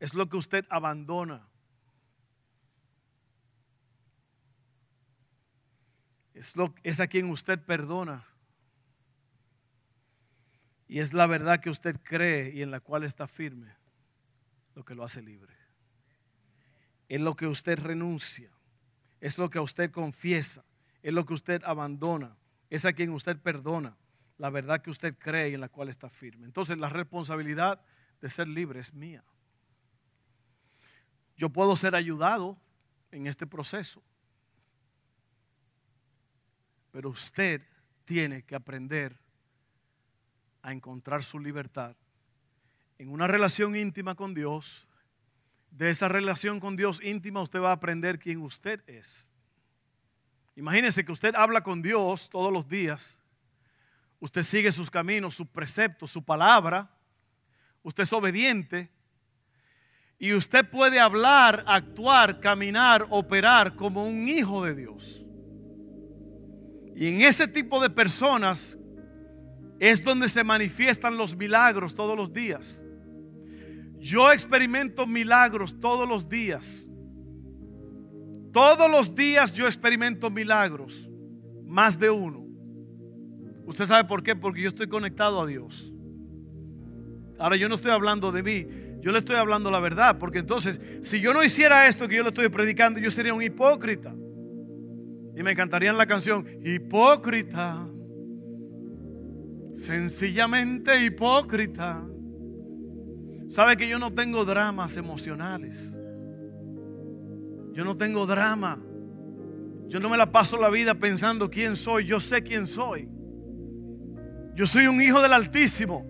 Es 0.00 0.14
lo 0.14 0.30
que 0.30 0.38
usted 0.38 0.64
abandona. 0.70 1.46
Es, 6.32 6.56
lo, 6.56 6.74
es 6.82 6.98
a 7.00 7.06
quien 7.06 7.28
usted 7.28 7.60
perdona. 7.60 8.24
Y 10.88 11.00
es 11.00 11.12
la 11.12 11.26
verdad 11.26 11.60
que 11.60 11.68
usted 11.68 12.00
cree 12.02 12.50
y 12.54 12.62
en 12.62 12.70
la 12.70 12.80
cual 12.80 13.04
está 13.04 13.28
firme 13.28 13.76
lo 14.74 14.82
que 14.82 14.94
lo 14.94 15.04
hace 15.04 15.20
libre. 15.20 15.54
Es 17.10 17.20
lo 17.20 17.36
que 17.36 17.46
usted 17.46 17.78
renuncia. 17.78 18.50
Es 19.20 19.36
lo 19.36 19.50
que 19.50 19.60
usted 19.60 19.90
confiesa. 19.90 20.64
Es 21.02 21.12
lo 21.12 21.26
que 21.26 21.34
usted 21.34 21.62
abandona. 21.64 22.38
Es 22.70 22.86
a 22.86 22.94
quien 22.94 23.10
usted 23.10 23.36
perdona 23.38 23.98
la 24.38 24.50
verdad 24.50 24.82
que 24.82 24.90
usted 24.90 25.16
cree 25.18 25.50
y 25.50 25.54
en 25.54 25.60
la 25.60 25.68
cual 25.68 25.88
está 25.88 26.08
firme. 26.10 26.46
Entonces 26.46 26.78
la 26.78 26.88
responsabilidad 26.88 27.80
de 28.20 28.28
ser 28.28 28.48
libre 28.48 28.80
es 28.80 28.92
mía. 28.92 29.24
Yo 31.36 31.50
puedo 31.50 31.76
ser 31.76 31.94
ayudado 31.94 32.58
en 33.10 33.26
este 33.26 33.46
proceso, 33.46 34.02
pero 36.90 37.10
usted 37.10 37.62
tiene 38.04 38.42
que 38.42 38.54
aprender 38.54 39.18
a 40.62 40.72
encontrar 40.72 41.22
su 41.22 41.38
libertad 41.38 41.96
en 42.98 43.10
una 43.10 43.26
relación 43.26 43.76
íntima 43.76 44.14
con 44.14 44.34
Dios, 44.34 44.88
de 45.70 45.90
esa 45.90 46.08
relación 46.08 46.60
con 46.60 46.76
Dios 46.76 47.00
íntima, 47.02 47.42
usted 47.42 47.60
va 47.60 47.70
a 47.70 47.74
aprender 47.74 48.18
quién 48.18 48.40
usted 48.40 48.82
es. 48.88 49.30
Imagínese 50.54 51.04
que 51.04 51.12
usted 51.12 51.34
habla 51.34 51.62
con 51.62 51.82
Dios 51.82 52.30
todos 52.30 52.50
los 52.50 52.66
días, 52.66 53.20
usted 54.20 54.42
sigue 54.42 54.72
sus 54.72 54.90
caminos, 54.90 55.34
sus 55.34 55.46
preceptos, 55.46 56.10
su 56.10 56.24
palabra, 56.24 56.90
usted 57.82 58.02
es 58.02 58.12
obediente 58.12 58.90
y 60.18 60.32
usted 60.32 60.68
puede 60.68 60.98
hablar, 60.98 61.64
actuar, 61.66 62.40
caminar, 62.40 63.06
operar 63.10 63.76
como 63.76 64.06
un 64.06 64.28
hijo 64.28 64.64
de 64.64 64.74
Dios. 64.74 65.22
Y 66.94 67.08
en 67.08 67.20
ese 67.20 67.46
tipo 67.46 67.80
de 67.80 67.90
personas 67.90 68.78
es 69.78 70.02
donde 70.02 70.28
se 70.28 70.42
manifiestan 70.42 71.18
los 71.18 71.36
milagros 71.36 71.94
todos 71.94 72.16
los 72.16 72.32
días. 72.32 72.82
Yo 73.98 74.32
experimento 74.32 75.06
milagros 75.06 75.78
todos 75.78 76.08
los 76.08 76.28
días. 76.28 76.86
Todos 78.52 78.90
los 78.90 79.14
días 79.14 79.52
yo 79.52 79.66
experimento 79.66 80.30
milagros, 80.30 81.10
más 81.64 81.98
de 81.98 82.08
uno. 82.08 82.45
¿Usted 83.66 83.86
sabe 83.86 84.08
por 84.08 84.22
qué? 84.22 84.36
Porque 84.36 84.62
yo 84.62 84.68
estoy 84.68 84.86
conectado 84.86 85.40
a 85.40 85.46
Dios. 85.46 85.92
Ahora 87.38 87.56
yo 87.56 87.68
no 87.68 87.74
estoy 87.74 87.90
hablando 87.90 88.32
de 88.32 88.42
mí, 88.42 88.66
yo 89.00 89.12
le 89.12 89.18
estoy 89.18 89.36
hablando 89.36 89.70
la 89.70 89.80
verdad, 89.80 90.18
porque 90.18 90.38
entonces 90.38 90.80
si 91.02 91.20
yo 91.20 91.34
no 91.34 91.42
hiciera 91.42 91.86
esto 91.86 92.08
que 92.08 92.16
yo 92.16 92.22
le 92.22 92.30
estoy 92.30 92.48
predicando, 92.48 92.98
yo 93.00 93.10
sería 93.10 93.34
un 93.34 93.42
hipócrita. 93.42 94.14
Y 95.36 95.42
me 95.42 95.54
cantarían 95.54 95.98
la 95.98 96.06
canción, 96.06 96.46
hipócrita, 96.64 97.86
sencillamente 99.74 101.04
hipócrita. 101.04 102.06
¿Sabe 103.50 103.76
que 103.76 103.88
yo 103.88 103.98
no 103.98 104.14
tengo 104.14 104.44
dramas 104.44 104.96
emocionales? 104.96 105.94
Yo 107.72 107.84
no 107.84 107.96
tengo 107.96 108.26
drama. 108.26 108.82
Yo 109.88 110.00
no 110.00 110.08
me 110.08 110.16
la 110.16 110.32
paso 110.32 110.56
la 110.56 110.70
vida 110.70 110.94
pensando 110.94 111.50
quién 111.50 111.76
soy. 111.76 112.06
Yo 112.06 112.18
sé 112.18 112.42
quién 112.42 112.66
soy. 112.66 113.08
Yo 114.56 114.66
soy 114.66 114.86
un 114.86 115.02
hijo 115.02 115.20
del 115.20 115.34
Altísimo. 115.34 116.06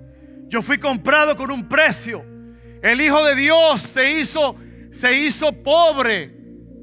Yo 0.47 0.63
fui 0.63 0.79
comprado 0.79 1.35
con 1.35 1.51
un 1.51 1.69
precio. 1.69 2.25
El 2.81 3.01
Hijo 3.01 3.25
de 3.25 3.35
Dios 3.35 3.81
se 3.81 4.13
hizo, 4.13 4.55
se 4.93 5.21
hizo 5.21 5.53
pobre 5.53 6.33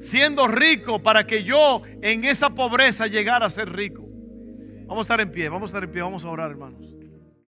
siendo 0.01 0.45
rico 0.47 1.01
para 1.01 1.25
que 1.25 1.45
yo 1.45 1.81
en 2.01 2.25
esa 2.25 2.49
pobreza 2.49 3.07
llegara 3.07 3.45
a 3.45 3.49
ser 3.49 3.71
rico. 3.71 4.03
Vamos 4.85 4.97
a 4.97 5.01
estar 5.03 5.21
en 5.21 5.31
pie, 5.31 5.47
vamos 5.47 5.63
a 5.63 5.65
estar 5.67 5.83
en 5.85 5.91
pie, 5.91 6.01
vamos 6.01 6.25
a 6.25 6.29
orar 6.29 6.51
hermanos. 6.51 6.92